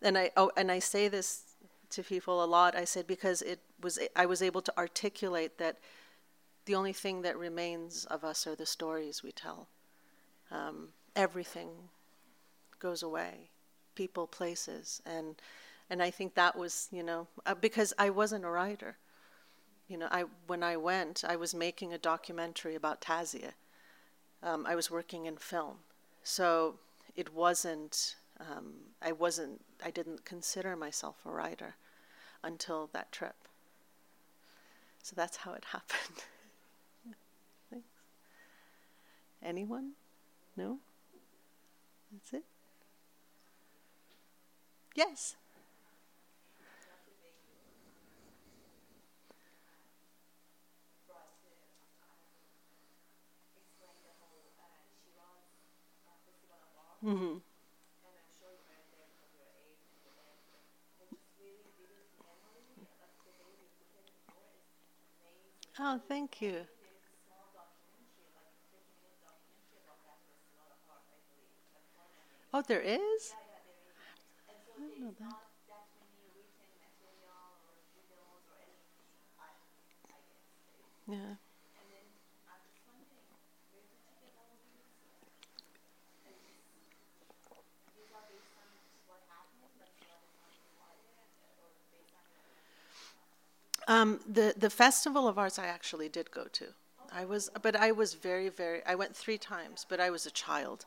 and 0.00 0.18
I 0.18 0.30
oh, 0.36 0.50
and 0.56 0.72
I 0.72 0.80
say 0.80 1.06
this 1.08 1.54
to 1.90 2.02
people 2.02 2.42
a 2.42 2.46
lot. 2.46 2.74
I 2.74 2.84
said 2.84 3.06
because 3.06 3.42
it 3.42 3.60
was 3.80 3.98
I 4.16 4.26
was 4.26 4.42
able 4.42 4.62
to 4.62 4.76
articulate 4.76 5.58
that 5.58 5.78
the 6.64 6.74
only 6.74 6.92
thing 6.92 7.22
that 7.22 7.36
remains 7.36 8.04
of 8.06 8.24
us 8.24 8.46
are 8.46 8.54
the 8.54 8.66
stories 8.66 9.22
we 9.22 9.32
tell. 9.32 9.68
Um, 10.50 10.88
everything 11.16 11.70
goes 12.78 13.02
away, 13.02 13.50
people, 13.94 14.26
places, 14.26 15.00
and 15.04 15.36
and 15.90 16.02
I 16.02 16.10
think 16.10 16.34
that 16.34 16.56
was 16.56 16.88
you 16.92 17.02
know 17.02 17.26
uh, 17.46 17.54
because 17.54 17.92
I 17.98 18.10
wasn't 18.10 18.44
a 18.44 18.50
writer. 18.50 18.96
You 19.88 19.98
know, 19.98 20.08
I 20.10 20.24
when 20.46 20.62
I 20.62 20.76
went, 20.76 21.24
I 21.26 21.36
was 21.36 21.54
making 21.54 21.92
a 21.92 21.98
documentary 21.98 22.74
about 22.74 23.00
Tazia. 23.00 23.52
Um, 24.42 24.66
I 24.66 24.74
was 24.74 24.90
working 24.90 25.26
in 25.26 25.36
film, 25.36 25.78
so 26.22 26.78
it 27.16 27.32
wasn't. 27.34 28.16
Um, 28.40 28.74
I 29.00 29.12
wasn't. 29.12 29.64
I 29.84 29.90
didn't 29.90 30.24
consider 30.24 30.76
myself 30.76 31.16
a 31.24 31.30
writer 31.30 31.76
until 32.42 32.88
that 32.92 33.12
trip. 33.12 33.36
So 35.02 35.14
that's 35.16 35.38
how 35.38 35.52
it 35.52 35.64
happened. 35.72 36.24
Anyone? 39.42 39.92
No? 40.56 40.78
That's 42.12 42.32
it? 42.34 42.44
Yes. 44.94 45.36
Mm-hmm. 57.04 57.38
Oh, 65.78 66.00
thank 66.08 66.40
you. 66.40 66.66
Oh, 72.54 72.62
there 72.62 72.80
is? 72.80 73.34
I 74.78 74.80
didn't 74.80 75.00
know 75.00 75.14
that. 75.20 75.36
Yeah. 81.08 81.34
Um, 93.88 94.20
the 94.28 94.54
the 94.56 94.70
festival 94.70 95.26
of 95.28 95.38
arts 95.38 95.58
I 95.58 95.66
actually 95.66 96.08
did 96.08 96.30
go 96.30 96.44
to. 96.52 96.68
I 97.14 97.24
was, 97.24 97.50
but 97.60 97.76
I 97.76 97.92
was 97.92 98.14
very, 98.14 98.48
very. 98.48 98.80
I 98.86 98.94
went 98.94 99.14
three 99.14 99.38
times, 99.38 99.86
but 99.88 100.00
I 100.00 100.10
was 100.10 100.26
a 100.26 100.30
child, 100.30 100.86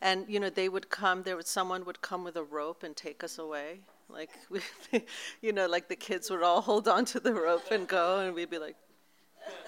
and 0.00 0.24
you 0.28 0.40
know 0.40 0.50
they 0.50 0.68
would 0.68 0.88
come. 0.88 1.22
There 1.22 1.36
was 1.36 1.48
someone 1.48 1.84
would 1.84 2.00
come 2.00 2.24
with 2.24 2.36
a 2.36 2.42
rope 2.42 2.82
and 2.82 2.96
take 2.96 3.22
us 3.22 3.38
away. 3.38 3.80
Like, 4.08 4.30
we, 4.50 4.60
you 5.42 5.52
know, 5.52 5.66
like 5.66 5.88
the 5.88 5.96
kids 5.96 6.30
would 6.30 6.42
all 6.42 6.62
hold 6.62 6.88
on 6.88 7.04
to 7.06 7.20
the 7.20 7.34
rope 7.34 7.70
and 7.70 7.86
go, 7.86 8.20
and 8.20 8.34
we'd 8.34 8.50
be 8.50 8.58
like, 8.58 8.76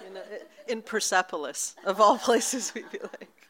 you 0.07 0.13
know, 0.13 0.21
in 0.67 0.81
Persepolis 0.81 1.75
of 1.85 2.01
all 2.01 2.17
places, 2.17 2.73
we'd 2.73 2.89
be 2.91 2.99
like. 2.99 3.47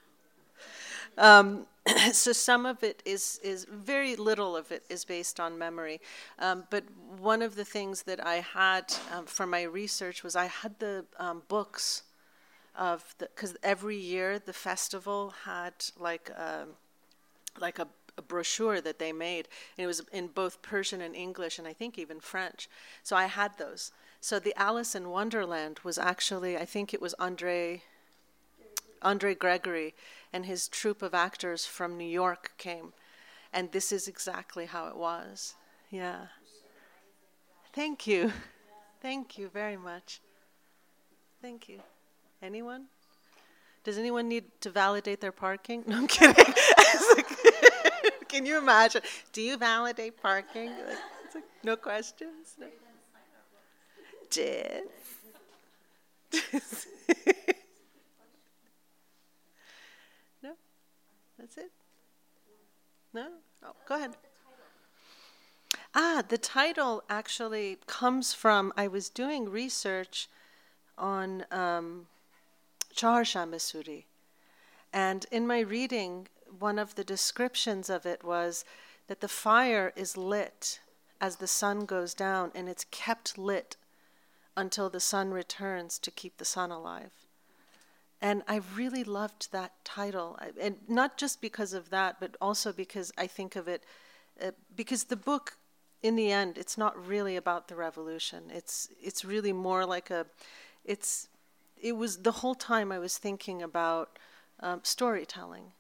Um, 1.17 1.67
so 2.11 2.31
some 2.31 2.65
of 2.65 2.83
it 2.83 3.01
is 3.05 3.39
is 3.43 3.65
very 3.65 4.15
little 4.15 4.55
of 4.55 4.71
it 4.71 4.83
is 4.89 5.05
based 5.05 5.39
on 5.39 5.57
memory, 5.57 6.01
um, 6.39 6.65
but 6.69 6.83
one 7.17 7.41
of 7.41 7.55
the 7.55 7.65
things 7.65 8.03
that 8.03 8.25
I 8.25 8.35
had 8.35 8.93
um, 9.13 9.25
for 9.25 9.45
my 9.45 9.63
research 9.63 10.23
was 10.23 10.35
I 10.35 10.45
had 10.45 10.79
the 10.79 11.05
um, 11.17 11.43
books 11.47 12.03
of 12.81 13.15
because 13.19 13.55
every 13.61 13.95
year 13.95 14.39
the 14.39 14.53
festival 14.53 15.35
had 15.45 15.73
like 15.99 16.31
a, 16.31 16.65
like 17.59 17.77
a, 17.77 17.87
a 18.17 18.23
brochure 18.23 18.81
that 18.81 18.97
they 18.97 19.13
made, 19.13 19.47
and 19.77 19.83
it 19.83 19.87
was 19.87 20.01
in 20.11 20.27
both 20.27 20.63
Persian 20.63 20.99
and 20.99 21.15
English, 21.15 21.59
and 21.59 21.67
I 21.67 21.73
think 21.73 21.99
even 21.99 22.19
French. 22.19 22.67
So 23.03 23.15
I 23.15 23.25
had 23.25 23.57
those. 23.59 23.91
So 24.19 24.39
the 24.39 24.59
Alice 24.59 24.95
in 24.95 25.09
Wonderland 25.09 25.79
was 25.83 25.99
actually 25.99 26.57
I 26.57 26.65
think 26.65 26.91
it 26.91 27.01
was 27.01 27.13
Andre 27.19 27.83
Andre 29.03 29.35
Gregory 29.35 29.93
and 30.33 30.47
his 30.47 30.67
troupe 30.67 31.03
of 31.03 31.13
actors 31.13 31.65
from 31.65 31.97
New 31.97 32.11
York 32.23 32.51
came. 32.57 32.93
And 33.53 33.71
this 33.71 33.91
is 33.91 34.07
exactly 34.07 34.65
how 34.65 34.87
it 34.87 34.95
was. 34.95 35.55
Yeah. 35.91 36.27
Thank 37.73 38.07
you. 38.07 38.31
Thank 39.01 39.37
you 39.37 39.49
very 39.49 39.77
much. 39.77 40.21
Thank 41.41 41.67
you. 41.67 41.81
Anyone? 42.41 42.85
Does 43.83 43.97
anyone 43.97 44.27
need 44.27 44.45
to 44.61 44.69
validate 44.69 45.21
their 45.21 45.31
parking? 45.31 45.83
No, 45.87 45.97
I'm 45.97 46.07
kidding. 46.07 46.35
Can 48.27 48.45
you 48.45 48.57
imagine? 48.57 49.01
Do 49.33 49.41
you 49.41 49.57
validate 49.57 50.21
parking? 50.21 50.69
Like, 50.69 50.97
like, 51.35 51.43
no 51.63 51.75
questions? 51.75 52.55
No. 52.59 52.67
Jeff. 54.29 54.83
That's 61.41 61.57
it? 61.57 61.71
No? 63.13 63.27
Oh, 63.65 63.71
go 63.87 63.95
ahead. 63.95 64.15
Ah, 65.95 66.21
the 66.27 66.37
title 66.37 67.03
actually 67.09 67.79
comes 67.87 68.31
from 68.31 68.71
I 68.77 68.87
was 68.87 69.09
doing 69.09 69.49
research 69.49 70.29
on 70.99 71.45
um, 71.51 72.05
Chaharshanbe 72.95 73.55
Suri. 73.55 74.05
And 74.93 75.25
in 75.31 75.47
my 75.47 75.59
reading, 75.59 76.27
one 76.59 76.77
of 76.77 76.95
the 76.95 77.03
descriptions 77.03 77.89
of 77.89 78.05
it 78.05 78.23
was 78.23 78.65
that 79.07 79.21
the 79.21 79.27
fire 79.27 79.93
is 79.95 80.17
lit 80.17 80.79
as 81.19 81.37
the 81.37 81.47
sun 81.47 81.85
goes 81.85 82.13
down, 82.13 82.51
and 82.55 82.67
it's 82.67 82.85
kept 82.91 83.37
lit 83.37 83.77
until 84.57 84.89
the 84.89 84.99
sun 84.99 85.31
returns 85.31 85.99
to 85.99 86.11
keep 86.11 86.37
the 86.37 86.45
sun 86.45 86.71
alive. 86.71 87.11
And 88.21 88.43
I 88.47 88.61
really 88.75 89.03
loved 89.03 89.51
that 89.51 89.73
title, 89.83 90.37
and 90.59 90.77
not 90.87 91.17
just 91.17 91.41
because 91.41 91.73
of 91.73 91.89
that, 91.89 92.19
but 92.19 92.35
also 92.41 92.71
because 92.71 93.11
I 93.17 93.27
think 93.27 93.55
of 93.55 93.67
it, 93.67 93.83
uh, 94.43 94.51
because 94.75 95.05
the 95.05 95.15
book, 95.15 95.57
in 96.03 96.15
the 96.15 96.31
end, 96.31 96.57
it's 96.57 96.77
not 96.77 97.07
really 97.07 97.35
about 97.35 97.67
the 97.67 97.75
revolution. 97.75 98.51
It's 98.53 98.89
it's 99.01 99.23
really 99.23 99.53
more 99.53 99.85
like 99.85 100.09
a, 100.09 100.25
it's, 100.83 101.27
it 101.81 101.93
was 101.93 102.17
the 102.17 102.31
whole 102.31 102.55
time 102.55 102.91
I 102.91 102.99
was 102.99 103.17
thinking 103.17 103.61
about 103.61 104.17
um, 104.59 104.81
storytelling, 104.83 105.71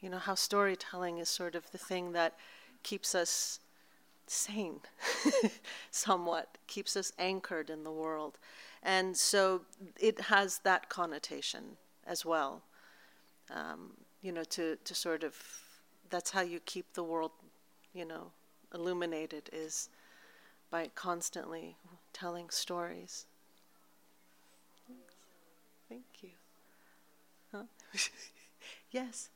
you 0.00 0.10
know 0.10 0.18
how 0.18 0.34
storytelling 0.34 1.18
is 1.18 1.28
sort 1.28 1.54
of 1.54 1.70
the 1.70 1.78
thing 1.78 2.12
that 2.12 2.34
keeps 2.82 3.14
us 3.14 3.60
sane, 4.26 4.80
somewhat 5.90 6.58
keeps 6.66 6.96
us 6.96 7.12
anchored 7.18 7.70
in 7.70 7.84
the 7.84 7.90
world. 7.90 8.38
And 8.82 9.16
so 9.16 9.62
it 9.98 10.20
has 10.22 10.58
that 10.60 10.88
connotation 10.88 11.76
as 12.06 12.24
well. 12.24 12.62
Um, 13.50 13.92
you 14.22 14.32
know, 14.32 14.44
to, 14.44 14.76
to 14.84 14.94
sort 14.94 15.24
of, 15.24 15.34
that's 16.10 16.30
how 16.30 16.42
you 16.42 16.60
keep 16.60 16.92
the 16.92 17.02
world, 17.02 17.32
you 17.92 18.04
know, 18.04 18.30
illuminated 18.74 19.48
is 19.52 19.88
by 20.70 20.90
constantly 20.94 21.76
telling 22.12 22.50
stories. 22.50 23.26
Thank 25.88 26.04
you. 26.22 26.30
Huh? 27.52 27.62
yes. 28.90 29.30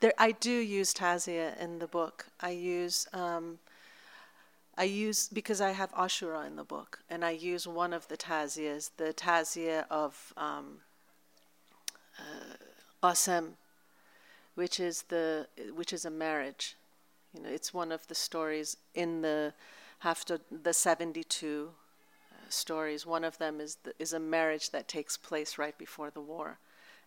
There, 0.00 0.12
I 0.18 0.32
do 0.32 0.50
use 0.50 0.94
Tazia 0.94 1.58
in 1.60 1.78
the 1.78 1.86
book. 1.86 2.26
I 2.40 2.50
use 2.50 3.08
um, 3.12 3.58
I 4.78 4.84
use 4.84 5.28
because 5.28 5.60
I 5.60 5.72
have 5.72 5.92
Ashura 5.92 6.46
in 6.46 6.54
the 6.54 6.62
book, 6.62 7.00
and 7.10 7.24
I 7.24 7.30
use 7.30 7.66
one 7.66 7.92
of 7.92 8.06
the 8.06 8.16
Tazias, 8.16 8.90
the 8.96 9.12
tazia 9.12 9.84
of 9.90 10.32
um, 10.36 10.78
uh, 12.16 12.54
Asem, 13.02 13.54
which 14.54 14.78
is 14.78 15.02
the 15.08 15.48
which 15.74 15.92
is 15.92 16.04
a 16.04 16.10
marriage. 16.10 16.76
You 17.34 17.42
know, 17.42 17.48
it's 17.48 17.74
one 17.74 17.90
of 17.90 18.06
the 18.06 18.14
stories 18.14 18.76
in 18.94 19.22
the 19.22 19.52
Hafta, 20.04 20.40
the 20.50 20.72
seventy-two 20.72 21.70
stories. 22.52 23.06
One 23.06 23.24
of 23.24 23.38
them 23.38 23.60
is 23.60 23.78
the, 23.82 23.92
is 23.98 24.12
a 24.12 24.20
marriage 24.20 24.70
that 24.70 24.88
takes 24.88 25.16
place 25.16 25.58
right 25.58 25.76
before 25.76 26.10
the 26.10 26.20
war, 26.20 26.58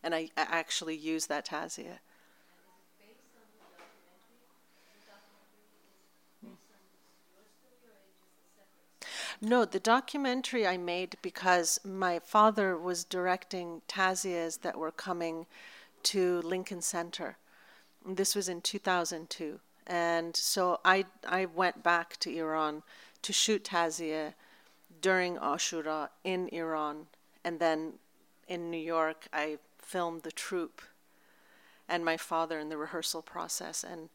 and 0.03 0.13
I, 0.13 0.29
I 0.37 0.47
actually 0.49 0.95
use 0.95 1.27
that 1.27 1.47
tazia. 1.47 1.99
No, 9.43 9.65
the 9.65 9.79
documentary 9.79 10.67
I 10.67 10.77
made 10.77 11.17
because 11.23 11.79
my 11.83 12.19
father 12.19 12.77
was 12.77 13.03
directing 13.03 13.81
tazias 13.87 14.61
that 14.61 14.77
were 14.77 14.91
coming 14.91 15.47
to 16.03 16.41
Lincoln 16.41 16.81
Center. 16.81 17.37
This 18.05 18.35
was 18.35 18.47
in 18.47 18.61
2002. 18.61 19.59
And 19.87 20.35
so 20.35 20.79
I, 20.85 21.05
I 21.27 21.45
went 21.45 21.81
back 21.81 22.17
to 22.17 22.35
Iran 22.35 22.83
to 23.23 23.33
shoot 23.33 23.63
tazia 23.63 24.33
during 25.01 25.37
Ashura 25.37 26.09
in 26.23 26.47
Iran. 26.49 27.07
And 27.43 27.59
then 27.59 27.93
in 28.47 28.69
New 28.69 28.77
York, 28.77 29.27
I 29.33 29.57
filmed 29.79 30.23
the 30.23 30.31
troupe 30.31 30.81
and 31.89 32.05
my 32.05 32.17
father 32.17 32.59
in 32.59 32.69
the 32.69 32.77
rehearsal 32.77 33.21
process 33.21 33.83
and 33.83 34.09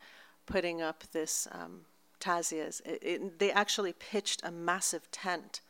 putting 0.46 0.80
up 0.80 1.04
this 1.12 1.46
um, 1.52 1.82
Tazias. 2.20 2.80
It, 2.86 3.02
it, 3.02 3.38
they 3.38 3.50
actually 3.50 3.92
pitched 3.92 4.40
a 4.44 4.50
massive 4.50 5.10
tent 5.10 5.60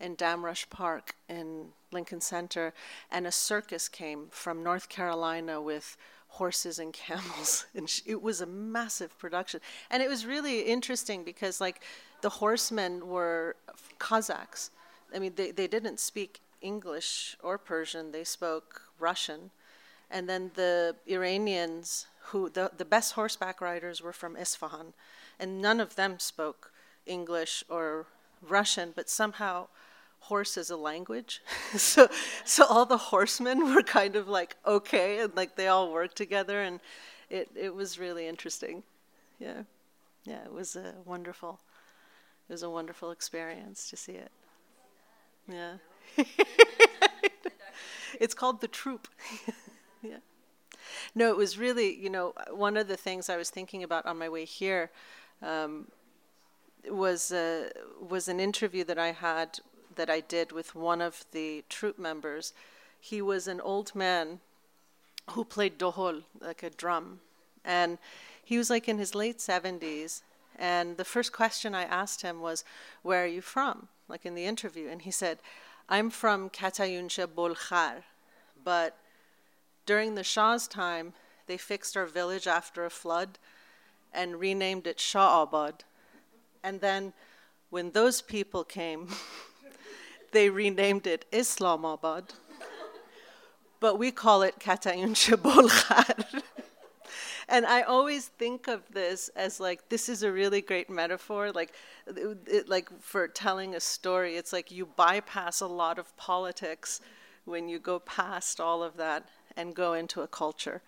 in 0.00 0.16
Damrosch 0.16 0.68
Park 0.68 1.14
in 1.28 1.68
Lincoln 1.92 2.20
Center, 2.20 2.74
and 3.10 3.26
a 3.26 3.32
circus 3.32 3.88
came 3.88 4.26
from 4.30 4.64
North 4.64 4.88
Carolina 4.88 5.60
with 5.60 5.96
horses 6.26 6.78
and 6.78 6.92
camels, 6.92 7.66
and 7.74 7.88
it 8.04 8.20
was 8.20 8.40
a 8.40 8.46
massive 8.46 9.16
production. 9.18 9.60
And 9.90 10.02
it 10.02 10.08
was 10.08 10.26
really 10.26 10.62
interesting 10.62 11.22
because, 11.22 11.60
like, 11.60 11.82
the 12.22 12.30
horsemen 12.30 13.06
were 13.06 13.56
Kazakhs. 13.98 14.70
I 15.14 15.18
mean, 15.18 15.34
they, 15.36 15.50
they 15.50 15.66
didn't 15.66 16.00
speak 16.00 16.40
English 16.60 17.36
or 17.42 17.58
Persian; 17.58 18.12
they 18.12 18.24
spoke 18.24 18.82
Russian. 18.98 19.50
And 20.10 20.28
then 20.28 20.50
the 20.54 20.96
Iranians, 21.06 22.06
who 22.26 22.48
the, 22.48 22.70
the 22.76 22.84
best 22.84 23.12
horseback 23.12 23.60
riders 23.60 24.00
were 24.02 24.12
from 24.12 24.36
Isfahan 24.36 24.92
and 25.38 25.60
none 25.60 25.80
of 25.80 25.96
them 25.96 26.18
spoke 26.18 26.72
English 27.04 27.64
or 27.68 28.06
Russian, 28.40 28.92
but 28.94 29.10
somehow 29.10 29.66
horse 30.20 30.56
is 30.56 30.70
a 30.70 30.76
language. 30.76 31.42
so 31.76 32.08
so 32.44 32.64
all 32.66 32.86
the 32.86 32.96
horsemen 32.96 33.74
were 33.74 33.82
kind 33.82 34.14
of 34.16 34.28
like 34.28 34.56
okay 34.64 35.18
and 35.18 35.34
like 35.34 35.56
they 35.56 35.68
all 35.68 35.92
worked 35.92 36.16
together 36.16 36.62
and 36.62 36.80
it, 37.28 37.50
it 37.56 37.74
was 37.74 37.98
really 37.98 38.26
interesting. 38.26 38.82
Yeah. 39.38 39.62
Yeah, 40.24 40.44
it 40.44 40.52
was 40.52 40.76
a 40.76 40.94
wonderful 41.04 41.58
it 42.52 42.56
was 42.56 42.62
a 42.62 42.68
wonderful 42.68 43.10
experience 43.10 43.88
to 43.88 43.96
see 43.96 44.12
it. 44.12 44.30
Yeah. 45.50 45.76
it's 48.20 48.34
called 48.34 48.60
the 48.60 48.68
Troop. 48.68 49.08
yeah. 50.02 50.18
No, 51.14 51.30
it 51.30 51.36
was 51.38 51.56
really, 51.56 51.96
you 51.96 52.10
know, 52.10 52.34
one 52.50 52.76
of 52.76 52.88
the 52.88 52.96
things 52.98 53.30
I 53.30 53.38
was 53.38 53.48
thinking 53.48 53.82
about 53.82 54.04
on 54.04 54.18
my 54.18 54.28
way 54.28 54.44
here 54.44 54.90
um, 55.40 55.88
was 56.90 57.32
uh, 57.32 57.70
was 58.06 58.28
an 58.28 58.38
interview 58.38 58.84
that 58.84 58.98
I 58.98 59.12
had 59.12 59.60
that 59.96 60.10
I 60.10 60.20
did 60.20 60.52
with 60.52 60.74
one 60.74 61.00
of 61.00 61.24
the 61.32 61.64
troupe 61.70 61.98
members. 61.98 62.52
He 63.00 63.22
was 63.22 63.48
an 63.48 63.62
old 63.62 63.94
man 63.94 64.40
who 65.30 65.46
played 65.46 65.78
dohol, 65.78 66.24
like 66.38 66.62
a 66.62 66.68
drum, 66.68 67.20
and 67.64 67.96
he 68.44 68.58
was 68.58 68.68
like 68.68 68.90
in 68.90 68.98
his 68.98 69.14
late 69.14 69.40
seventies. 69.40 70.22
And 70.62 70.96
the 70.96 71.04
first 71.04 71.32
question 71.32 71.74
I 71.74 71.82
asked 71.82 72.22
him 72.22 72.40
was, 72.40 72.64
"Where 73.02 73.24
are 73.24 73.34
you 73.38 73.42
from?" 73.42 73.88
Like 74.08 74.24
in 74.24 74.34
the 74.34 74.46
interview, 74.46 74.88
and 74.88 75.02
he 75.02 75.10
said, 75.10 75.40
"I'm 75.88 76.08
from 76.08 76.48
Katayunsha 76.48 77.26
Bolkhar, 77.26 78.04
but 78.62 78.96
during 79.86 80.14
the 80.14 80.22
Shah's 80.22 80.68
time, 80.68 81.14
they 81.46 81.56
fixed 81.58 81.96
our 81.96 82.06
village 82.06 82.46
after 82.46 82.84
a 82.84 82.90
flood." 82.90 83.38
and 84.12 84.38
renamed 84.38 84.86
it 84.86 85.00
Shah 85.00 85.42
Abad. 85.42 85.84
And 86.62 86.80
then 86.80 87.12
when 87.70 87.90
those 87.90 88.20
people 88.22 88.64
came, 88.64 89.08
they 90.32 90.50
renamed 90.50 91.06
it 91.06 91.24
Islamabad. 91.32 92.34
but 93.80 93.98
we 93.98 94.10
call 94.10 94.42
it 94.42 94.58
Katayun 94.58 95.14
Bolchar. 95.38 96.42
and 97.48 97.66
I 97.66 97.82
always 97.82 98.28
think 98.28 98.68
of 98.68 98.82
this 98.92 99.28
as 99.36 99.60
like 99.60 99.88
this 99.88 100.08
is 100.08 100.22
a 100.22 100.32
really 100.32 100.60
great 100.60 100.88
metaphor, 100.90 101.52
like 101.52 101.72
it, 102.06 102.68
like 102.68 102.88
for 103.00 103.28
telling 103.28 103.74
a 103.74 103.80
story. 103.80 104.36
It's 104.36 104.52
like 104.52 104.70
you 104.70 104.86
bypass 104.86 105.60
a 105.60 105.66
lot 105.66 105.98
of 105.98 106.16
politics 106.16 107.00
when 107.44 107.68
you 107.68 107.78
go 107.78 107.98
past 107.98 108.60
all 108.60 108.82
of 108.82 108.96
that 108.96 109.28
and 109.56 109.74
go 109.74 109.94
into 109.94 110.22
a 110.22 110.28
culture. 110.28 110.82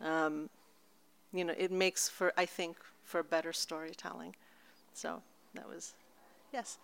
Um, 0.00 0.48
you 1.32 1.44
know, 1.44 1.54
it 1.56 1.70
makes 1.70 2.08
for 2.08 2.32
I 2.36 2.46
think 2.46 2.76
for 3.04 3.22
better 3.22 3.52
storytelling. 3.52 4.34
So 4.94 5.22
that 5.54 5.68
was, 5.68 5.94
yes. 6.52 6.78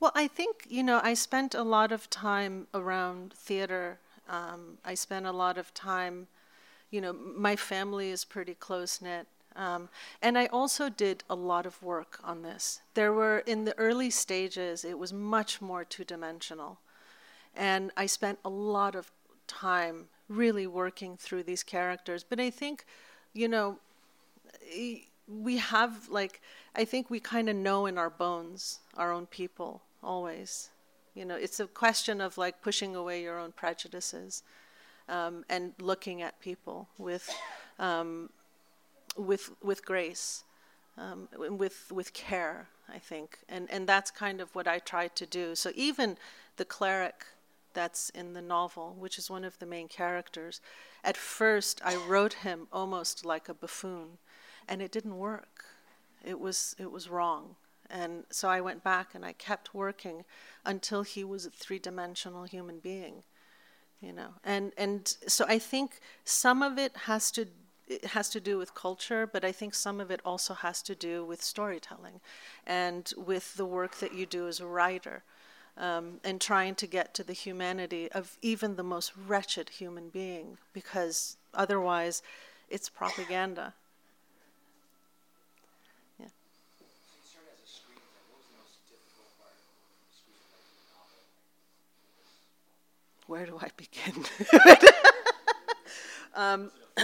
Well, 0.00 0.12
I 0.14 0.28
think, 0.28 0.66
you 0.68 0.82
know, 0.82 1.00
I 1.02 1.14
spent 1.14 1.54
a 1.54 1.62
lot 1.62 1.92
of 1.92 2.10
time 2.10 2.66
around 2.74 3.32
theater. 3.32 3.98
Um, 4.28 4.78
I 4.84 4.94
spent 4.94 5.26
a 5.26 5.32
lot 5.32 5.56
of 5.56 5.72
time, 5.72 6.26
you 6.90 7.00
know, 7.00 7.12
my 7.12 7.56
family 7.56 8.10
is 8.10 8.24
pretty 8.24 8.54
close 8.54 9.00
knit. 9.00 9.26
Um, 9.56 9.88
and 10.20 10.36
I 10.36 10.46
also 10.46 10.88
did 10.88 11.22
a 11.30 11.34
lot 11.34 11.64
of 11.64 11.82
work 11.82 12.18
on 12.24 12.42
this. 12.42 12.80
There 12.94 13.12
were, 13.12 13.38
in 13.46 13.64
the 13.64 13.78
early 13.78 14.10
stages, 14.10 14.84
it 14.84 14.98
was 14.98 15.12
much 15.12 15.62
more 15.62 15.84
two 15.84 16.04
dimensional. 16.04 16.78
And 17.54 17.92
I 17.96 18.06
spent 18.06 18.40
a 18.44 18.50
lot 18.50 18.94
of 18.94 19.12
time 19.46 20.08
really 20.28 20.66
working 20.66 21.16
through 21.16 21.44
these 21.44 21.62
characters. 21.62 22.24
But 22.24 22.40
I 22.40 22.50
think, 22.50 22.84
you 23.32 23.48
know, 23.48 23.78
we 25.26 25.58
have 25.58 26.08
like 26.08 26.40
I 26.74 26.84
think 26.84 27.10
we 27.10 27.20
kind 27.20 27.48
of 27.48 27.56
know 27.56 27.86
in 27.86 27.98
our 27.98 28.10
bones 28.10 28.80
our 28.96 29.12
own 29.12 29.26
people 29.26 29.82
always. 30.02 30.70
You 31.14 31.24
know, 31.24 31.36
it's 31.36 31.60
a 31.60 31.66
question 31.66 32.20
of 32.20 32.36
like 32.36 32.60
pushing 32.60 32.96
away 32.96 33.22
your 33.22 33.38
own 33.38 33.52
prejudices 33.52 34.42
um, 35.08 35.44
and 35.48 35.72
looking 35.80 36.22
at 36.22 36.40
people 36.40 36.88
with 36.98 37.30
um, 37.78 38.30
with 39.16 39.50
with 39.62 39.84
grace, 39.84 40.44
um, 40.98 41.28
with 41.32 41.90
with 41.92 42.12
care. 42.12 42.68
I 42.86 42.98
think, 42.98 43.38
and 43.48 43.70
and 43.70 43.86
that's 43.86 44.10
kind 44.10 44.40
of 44.40 44.54
what 44.54 44.68
I 44.68 44.78
tried 44.78 45.16
to 45.16 45.26
do. 45.26 45.54
So 45.54 45.70
even 45.74 46.18
the 46.56 46.66
cleric 46.66 47.24
that's 47.72 48.10
in 48.10 48.34
the 48.34 48.42
novel, 48.42 48.94
which 48.98 49.18
is 49.18 49.30
one 49.30 49.44
of 49.44 49.58
the 49.58 49.66
main 49.66 49.88
characters, 49.88 50.60
at 51.02 51.16
first 51.16 51.80
I 51.84 51.96
wrote 51.96 52.34
him 52.34 52.68
almost 52.72 53.24
like 53.24 53.48
a 53.48 53.54
buffoon 53.54 54.18
and 54.68 54.82
it 54.82 54.92
didn't 54.92 55.18
work. 55.18 55.64
It 56.24 56.40
was 56.40 56.74
it 56.78 56.90
was 56.90 57.08
wrong. 57.08 57.56
And 57.90 58.24
so 58.30 58.48
I 58.48 58.60
went 58.60 58.82
back 58.82 59.14
and 59.14 59.24
I 59.24 59.32
kept 59.32 59.74
working 59.74 60.24
until 60.64 61.02
he 61.02 61.22
was 61.22 61.44
a 61.44 61.50
three-dimensional 61.50 62.44
human 62.44 62.78
being, 62.78 63.22
you 64.00 64.12
know. 64.12 64.34
And 64.42 64.72
and 64.76 65.06
so 65.26 65.44
I 65.46 65.58
think 65.58 66.00
some 66.24 66.62
of 66.62 66.78
it 66.78 66.96
has 67.04 67.30
to 67.32 67.46
it 67.86 68.06
has 68.06 68.30
to 68.30 68.40
do 68.40 68.56
with 68.56 68.74
culture, 68.74 69.26
but 69.26 69.44
I 69.44 69.52
think 69.52 69.74
some 69.74 70.00
of 70.00 70.10
it 70.10 70.20
also 70.24 70.54
has 70.54 70.80
to 70.82 70.94
do 70.94 71.24
with 71.24 71.42
storytelling 71.42 72.20
and 72.66 73.12
with 73.16 73.56
the 73.56 73.66
work 73.66 73.96
that 73.96 74.14
you 74.14 74.24
do 74.24 74.48
as 74.48 74.58
a 74.60 74.66
writer 74.66 75.22
um, 75.76 76.20
and 76.24 76.40
trying 76.40 76.74
to 76.76 76.86
get 76.86 77.14
to 77.14 77.24
the 77.24 77.32
humanity 77.32 78.10
of 78.12 78.38
even 78.42 78.76
the 78.76 78.82
most 78.82 79.12
wretched 79.26 79.68
human 79.68 80.08
being 80.08 80.58
because 80.72 81.36
otherwise 81.52 82.22
it's 82.70 82.88
propaganda. 82.88 83.74
Where 93.26 93.46
do 93.46 93.58
I 93.60 93.68
begin? 93.76 94.24
um, 96.34 96.70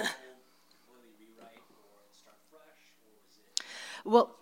well, 4.05 4.37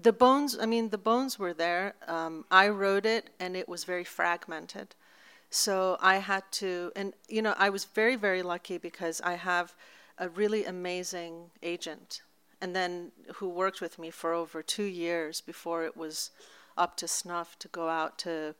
the 0.00 0.12
bones, 0.12 0.58
I 0.60 0.66
mean, 0.66 0.90
the 0.90 0.98
bones 0.98 1.38
were 1.38 1.54
there. 1.54 1.94
Um, 2.08 2.44
I 2.50 2.68
wrote 2.68 3.06
it 3.06 3.30
and 3.38 3.56
it 3.56 3.68
was 3.68 3.84
very 3.84 4.04
fragmented. 4.04 4.94
So 5.50 5.96
I 6.00 6.16
had 6.16 6.42
to, 6.52 6.90
and 6.96 7.12
you 7.28 7.42
know, 7.42 7.54
I 7.56 7.70
was 7.70 7.84
very, 7.84 8.16
very 8.16 8.42
lucky 8.42 8.78
because 8.78 9.20
I 9.20 9.34
have 9.34 9.74
a 10.18 10.28
really 10.28 10.64
amazing 10.64 11.50
agent 11.62 12.22
and 12.60 12.74
then 12.74 13.12
who 13.36 13.48
worked 13.48 13.80
with 13.80 13.98
me 13.98 14.10
for 14.10 14.32
over 14.32 14.62
two 14.62 14.84
years 14.84 15.40
before 15.40 15.84
it 15.84 15.96
was 15.96 16.30
up 16.76 16.96
to 16.96 17.06
snuff 17.06 17.58
to 17.58 17.68
go 17.68 17.88
out 17.88 18.18
to 18.18 18.54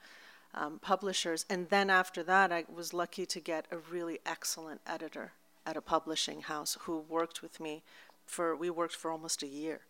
um, 0.55 0.79
publishers. 0.79 1.45
And 1.51 1.69
then 1.69 1.91
after 1.91 2.23
that, 2.23 2.53
I 2.53 2.65
was 2.73 2.95
lucky 2.95 3.27
to 3.27 3.41
get 3.41 3.67
a 3.71 3.77
really 3.77 4.21
excellent 4.25 4.81
editor 4.87 5.33
at 5.67 5.77
a 5.77 5.81
publishing 5.81 6.43
house 6.43 6.77
who 6.83 7.05
worked 7.09 7.43
with 7.43 7.61
me 7.61 7.83
for, 8.27 8.55
we 8.55 8.71
worked 8.71 8.97
for 8.97 9.11
almost 9.11 9.43
a 9.43 9.47
year. 9.47 9.81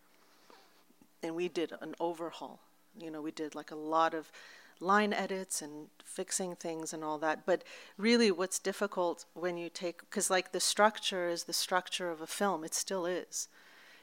And 1.23 1.35
we 1.35 1.47
did 1.47 1.73
an 1.81 1.95
overhaul. 1.99 2.59
You 2.99 3.11
know, 3.11 3.21
we 3.21 3.31
did 3.31 3.55
like 3.55 3.71
a 3.71 3.75
lot 3.75 4.13
of 4.13 4.31
line 4.79 5.13
edits 5.13 5.61
and 5.61 5.87
fixing 6.03 6.55
things 6.55 6.93
and 6.93 7.03
all 7.03 7.17
that. 7.19 7.45
But 7.45 7.63
really, 7.97 8.31
what's 8.31 8.59
difficult 8.59 9.25
when 9.33 9.57
you 9.57 9.69
take, 9.69 10.01
because 10.01 10.29
like 10.29 10.51
the 10.51 10.59
structure 10.59 11.27
is 11.27 11.43
the 11.43 11.53
structure 11.53 12.09
of 12.09 12.21
a 12.21 12.27
film, 12.27 12.63
it 12.63 12.73
still 12.73 13.05
is. 13.05 13.47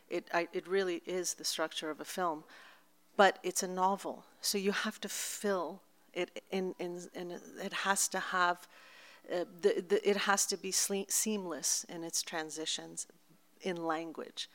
It, 0.08 0.28
I, 0.32 0.48
it 0.52 0.66
really 0.66 1.02
is 1.06 1.34
the 1.34 1.44
structure 1.44 1.90
of 1.90 2.00
a 2.00 2.04
film. 2.04 2.44
But 3.16 3.38
it's 3.42 3.62
a 3.62 3.68
novel, 3.68 4.24
so 4.40 4.56
you 4.56 4.72
have 4.72 5.00
to 5.02 5.08
fill 5.08 5.82
it, 6.12 6.42
in, 6.50 6.74
in, 6.78 7.00
in, 7.14 7.32
it 7.62 7.72
has 7.72 8.08
to 8.08 8.18
have, 8.18 8.66
uh, 9.32 9.44
the, 9.60 9.84
the, 9.88 10.08
it 10.08 10.16
has 10.16 10.46
to 10.46 10.56
be 10.56 10.72
seamless 10.72 11.84
in 11.88 12.04
its 12.04 12.22
transitions 12.22 13.06
in 13.60 13.76
language. 13.76 14.48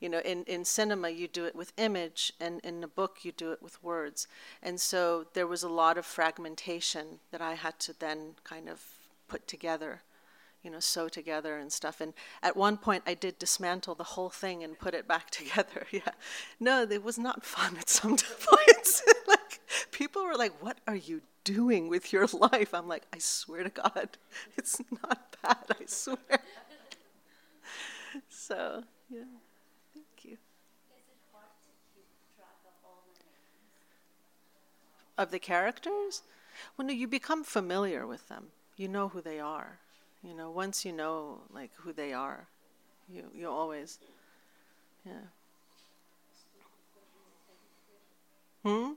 You 0.00 0.08
know, 0.08 0.20
in, 0.20 0.42
in 0.44 0.64
cinema, 0.64 1.10
you 1.10 1.28
do 1.28 1.44
it 1.44 1.54
with 1.54 1.72
image, 1.76 2.32
and 2.40 2.60
in 2.64 2.82
a 2.82 2.88
book, 2.88 3.18
you 3.22 3.30
do 3.30 3.52
it 3.52 3.62
with 3.62 3.82
words. 3.84 4.26
And 4.60 4.80
so 4.80 5.26
there 5.34 5.46
was 5.46 5.62
a 5.62 5.68
lot 5.68 5.96
of 5.96 6.04
fragmentation 6.04 7.20
that 7.30 7.40
I 7.40 7.54
had 7.54 7.78
to 7.80 7.98
then 7.98 8.34
kind 8.42 8.68
of 8.68 8.82
put 9.28 9.46
together 9.46 10.02
you 10.62 10.70
know, 10.70 10.80
sew 10.80 11.08
together 11.08 11.58
and 11.58 11.72
stuff. 11.72 12.00
And 12.00 12.14
at 12.42 12.56
one 12.56 12.76
point, 12.76 13.02
I 13.06 13.14
did 13.14 13.38
dismantle 13.38 13.96
the 13.96 14.04
whole 14.04 14.30
thing 14.30 14.62
and 14.62 14.78
put 14.78 14.94
it 14.94 15.08
back 15.08 15.30
together. 15.30 15.86
yeah, 15.90 16.12
no, 16.60 16.82
it 16.82 17.02
was 17.02 17.18
not 17.18 17.44
fun 17.44 17.76
at 17.78 17.88
some 17.88 18.16
points. 18.40 19.02
like 19.26 19.41
people 20.02 20.24
were 20.24 20.34
like, 20.34 20.52
"What 20.60 20.78
are 20.88 20.96
you 20.96 21.22
doing 21.44 21.88
with 21.88 22.12
your 22.12 22.26
life?" 22.52 22.74
I'm 22.74 22.88
like, 22.88 23.04
"I 23.12 23.18
swear 23.18 23.62
to 23.62 23.70
God, 23.70 24.08
it's 24.56 24.80
not 25.02 25.36
bad. 25.42 25.64
I 25.80 25.86
swear." 25.86 26.40
so 28.28 28.82
yeah, 29.10 29.20
thank 29.94 30.24
you. 30.24 30.36
Of 35.16 35.30
the 35.30 35.38
characters? 35.38 36.22
Well, 36.76 36.86
no, 36.86 36.92
you 36.92 37.06
become 37.06 37.44
familiar 37.44 38.06
with 38.06 38.28
them. 38.28 38.48
You 38.76 38.88
know 38.88 39.08
who 39.08 39.20
they 39.20 39.38
are. 39.40 39.78
You 40.22 40.34
know, 40.34 40.50
once 40.50 40.84
you 40.84 40.92
know 40.92 41.42
like 41.52 41.70
who 41.76 41.92
they 41.92 42.12
are, 42.12 42.46
you 43.08 43.24
you 43.34 43.48
always, 43.48 43.98
yeah. 45.04 45.26
Hmm. 48.64 48.92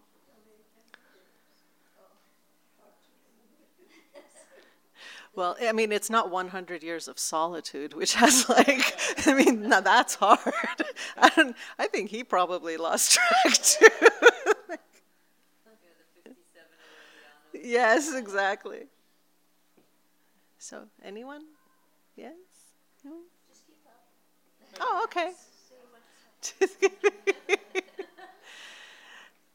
Well, 5.36 5.58
I 5.62 5.74
mean, 5.74 5.92
it's 5.92 6.10
not 6.10 6.32
100 6.32 6.82
years 6.82 7.08
of 7.10 7.20
solitude, 7.20 7.94
which 7.94 8.14
has 8.16 8.48
like, 8.50 8.98
I 9.28 9.34
mean, 9.34 9.68
now 9.68 9.82
that's 9.82 10.16
hard. 10.16 10.40
I, 11.18 11.54
I 11.78 11.88
think 11.88 12.10
he 12.10 12.24
probably 12.24 12.78
lost 12.78 13.14
track 13.44 13.54
too. 13.54 13.88
yes, 17.54 18.14
exactly. 18.16 18.88
So, 20.58 20.84
anyone? 21.04 21.44
Yes? 22.16 22.34
No? 23.04 23.12
Oh, 24.80 25.02
okay. 25.06 25.32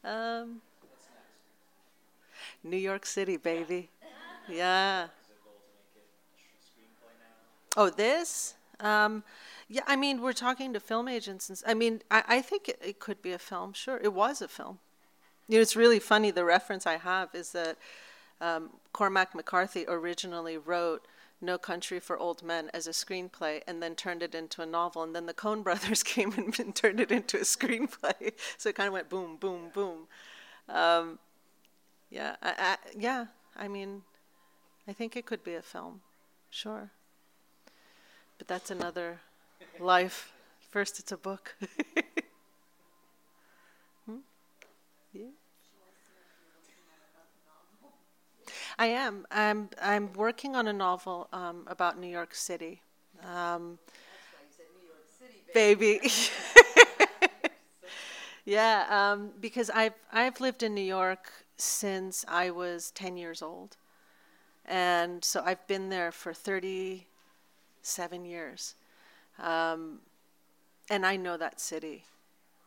um, 0.03 0.61
New 2.63 2.77
York 2.77 3.05
City, 3.05 3.37
baby. 3.37 3.89
Yeah. 4.47 5.07
Oh, 7.77 7.89
this? 7.89 8.55
Um, 8.79 9.23
yeah, 9.69 9.83
I 9.87 9.95
mean, 9.95 10.21
we're 10.21 10.33
talking 10.33 10.73
to 10.73 10.79
film 10.79 11.07
agents. 11.07 11.49
And, 11.49 11.61
I 11.65 11.73
mean, 11.73 12.01
I, 12.11 12.23
I 12.27 12.41
think 12.41 12.67
it, 12.67 12.79
it 12.83 12.99
could 12.99 13.21
be 13.21 13.31
a 13.31 13.39
film. 13.39 13.73
Sure, 13.73 13.99
it 14.03 14.13
was 14.13 14.41
a 14.41 14.47
film. 14.47 14.79
You 15.47 15.57
know, 15.57 15.61
it's 15.61 15.75
really 15.75 15.99
funny. 15.99 16.31
The 16.31 16.43
reference 16.43 16.85
I 16.85 16.97
have 16.97 17.29
is 17.33 17.51
that 17.53 17.77
um, 18.41 18.71
Cormac 18.91 19.33
McCarthy 19.33 19.85
originally 19.87 20.57
wrote 20.57 21.07
No 21.39 21.57
Country 21.57 21.99
for 21.99 22.17
Old 22.17 22.43
Men 22.43 22.69
as 22.73 22.87
a 22.87 22.91
screenplay 22.91 23.61
and 23.67 23.81
then 23.81 23.95
turned 23.95 24.23
it 24.23 24.35
into 24.35 24.61
a 24.61 24.65
novel. 24.65 25.03
And 25.03 25.15
then 25.15 25.25
the 25.25 25.33
Coen 25.33 25.63
brothers 25.63 26.03
came 26.03 26.33
and, 26.33 26.57
and 26.59 26.75
turned 26.75 26.99
it 26.99 27.11
into 27.11 27.37
a 27.37 27.41
screenplay. 27.41 28.33
so 28.57 28.69
it 28.69 28.75
kind 28.75 28.87
of 28.87 28.93
went 28.93 29.09
boom, 29.09 29.37
boom, 29.37 29.69
boom. 29.73 30.07
Um, 30.67 31.19
yeah, 32.09 32.35
I, 32.41 32.53
I, 32.57 32.77
yeah. 32.97 33.25
I 33.55 33.67
mean, 33.67 34.01
I 34.87 34.93
think 34.93 35.15
it 35.15 35.25
could 35.25 35.43
be 35.43 35.55
a 35.55 35.61
film, 35.61 36.01
sure. 36.49 36.91
But 38.41 38.47
that's 38.47 38.71
another 38.71 39.19
life. 39.79 40.33
First, 40.71 40.97
it's 40.97 41.11
a 41.11 41.17
book. 41.17 41.53
hmm? 44.07 44.17
Yeah. 45.13 45.27
I 48.79 48.87
am. 48.87 49.27
I'm. 49.29 49.69
I'm 49.79 50.11
working 50.13 50.55
on 50.55 50.67
a 50.67 50.73
novel 50.73 51.27
um, 51.31 51.65
about 51.67 51.99
New 51.99 52.07
York 52.07 52.33
City. 52.33 52.81
Um, 53.23 53.77
baby. 55.53 55.99
yeah, 58.45 58.85
um, 58.89 59.33
because 59.39 59.69
I've 59.69 59.93
I've 60.11 60.41
lived 60.41 60.63
in 60.63 60.73
New 60.73 60.81
York 60.81 61.31
since 61.57 62.25
I 62.27 62.49
was 62.49 62.89
ten 62.89 63.17
years 63.17 63.43
old, 63.43 63.77
and 64.65 65.23
so 65.23 65.43
I've 65.45 65.67
been 65.67 65.89
there 65.89 66.11
for 66.11 66.33
thirty-seven 67.81 68.25
years, 68.25 68.75
um, 69.39 69.99
and 70.89 71.05
I 71.05 71.15
know 71.15 71.37
that 71.37 71.59
city 71.59 72.05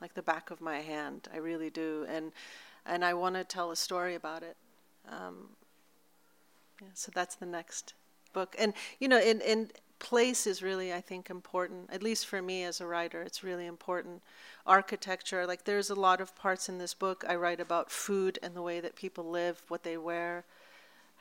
like 0.00 0.14
the 0.14 0.22
back 0.22 0.50
of 0.50 0.60
my 0.60 0.80
hand. 0.80 1.28
I 1.32 1.38
really 1.38 1.70
do, 1.70 2.06
and 2.08 2.32
and 2.86 3.04
I 3.04 3.14
want 3.14 3.36
to 3.36 3.44
tell 3.44 3.70
a 3.70 3.76
story 3.76 4.14
about 4.14 4.42
it. 4.42 4.56
Um, 5.08 5.48
yeah, 6.80 6.88
so 6.94 7.12
that's 7.14 7.36
the 7.36 7.46
next 7.46 7.94
book, 8.32 8.56
and 8.58 8.74
you 8.98 9.08
know, 9.08 9.20
in 9.20 9.40
in 9.40 9.70
place 9.98 10.46
is 10.46 10.62
really 10.62 10.92
I 10.92 11.00
think 11.00 11.30
important. 11.30 11.90
At 11.92 12.02
least 12.02 12.26
for 12.26 12.42
me 12.42 12.64
as 12.64 12.80
a 12.80 12.86
writer, 12.86 13.22
it's 13.22 13.44
really 13.44 13.66
important. 13.66 14.22
Architecture, 14.66 15.46
like 15.46 15.64
there's 15.64 15.90
a 15.90 15.94
lot 15.94 16.20
of 16.20 16.34
parts 16.36 16.68
in 16.68 16.78
this 16.78 16.94
book 16.94 17.24
I 17.28 17.36
write 17.36 17.60
about 17.60 17.90
food 17.90 18.38
and 18.42 18.54
the 18.54 18.62
way 18.62 18.80
that 18.80 18.96
people 18.96 19.24
live, 19.24 19.62
what 19.68 19.82
they 19.82 19.96
wear, 19.96 20.44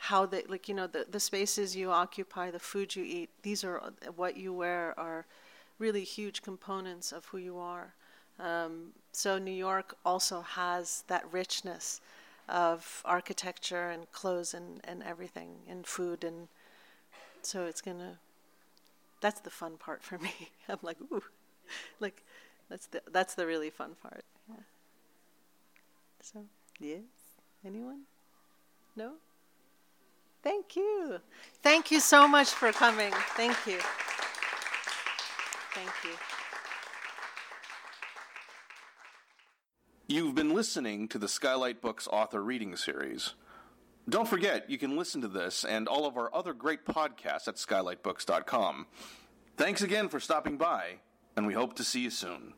how 0.10 0.26
they 0.26 0.44
like 0.50 0.68
you 0.68 0.76
know 0.76 0.88
the 0.88 1.06
the 1.10 1.20
spaces 1.20 1.76
you 1.76 1.90
occupy, 1.90 2.52
the 2.52 2.60
food 2.60 2.96
you 2.96 3.04
eat. 3.04 3.30
These 3.42 3.64
are 3.64 3.82
what 4.16 4.36
you 4.36 4.52
wear 4.54 4.94
are 4.98 5.26
really 5.80 6.04
huge 6.04 6.42
components 6.42 7.14
of 7.14 7.26
who 7.28 7.38
you 7.38 7.58
are. 7.58 7.94
Um, 8.40 8.92
so 9.14 9.38
New 9.38 9.58
York 9.70 9.96
also 10.06 10.42
has 10.42 11.04
that 11.08 11.24
richness 11.32 12.02
of 12.50 13.02
architecture 13.06 13.90
and 13.92 14.12
clothes 14.12 14.54
and, 14.54 14.82
and 14.84 15.02
everything 15.04 15.50
and 15.70 15.88
food 15.88 16.26
and 16.26 16.50
so 17.42 17.66
it's 17.66 17.82
gonna 17.82 18.18
that's 19.22 19.40
the 19.40 19.50
fun 19.50 19.78
part 19.78 20.04
for 20.04 20.18
me. 20.18 20.34
I'm 20.70 20.80
like, 20.82 20.98
ooh, 21.12 21.24
like 22.02 22.24
that's 22.70 22.88
the 22.88 23.02
that's 23.12 23.36
the 23.36 23.46
really 23.48 23.70
fun 23.70 23.96
part. 24.02 24.26
Yeah. 24.50 24.64
So 26.22 26.46
yes, 26.80 27.04
anyone? 27.66 28.02
No. 28.96 29.14
Thank 30.44 30.76
you. 30.76 31.20
Thank 31.62 31.90
you 31.90 32.02
so 32.02 32.28
much 32.28 32.50
for 32.50 32.72
coming. 32.74 33.14
Thank 33.36 33.66
you. 33.66 33.80
Thank 35.74 35.92
you. 36.04 36.12
You've 40.08 40.36
been 40.36 40.54
listening 40.54 41.08
to 41.08 41.18
the 41.18 41.30
Skylight 41.30 41.82
Books 41.82 42.08
author 42.12 42.44
reading 42.44 42.76
series. 42.76 43.36
Don't 44.10 44.28
forget, 44.28 44.70
you 44.70 44.78
can 44.78 44.98
listen 44.98 45.22
to 45.22 45.30
this 45.30 45.64
and 45.64 45.88
all 45.88 46.06
of 46.06 46.18
our 46.18 46.30
other 46.36 46.54
great 46.54 46.86
podcasts 46.86 47.48
at 47.48 47.56
skylightbooks.com. 47.56 48.88
Thanks 49.56 49.82
again 49.82 50.10
for 50.10 50.20
stopping 50.20 50.58
by, 50.58 50.96
and 51.38 51.48
we 51.48 51.54
hope 51.54 51.76
to 51.78 51.86
see 51.86 52.02
you 52.02 52.10
soon. 52.10 52.54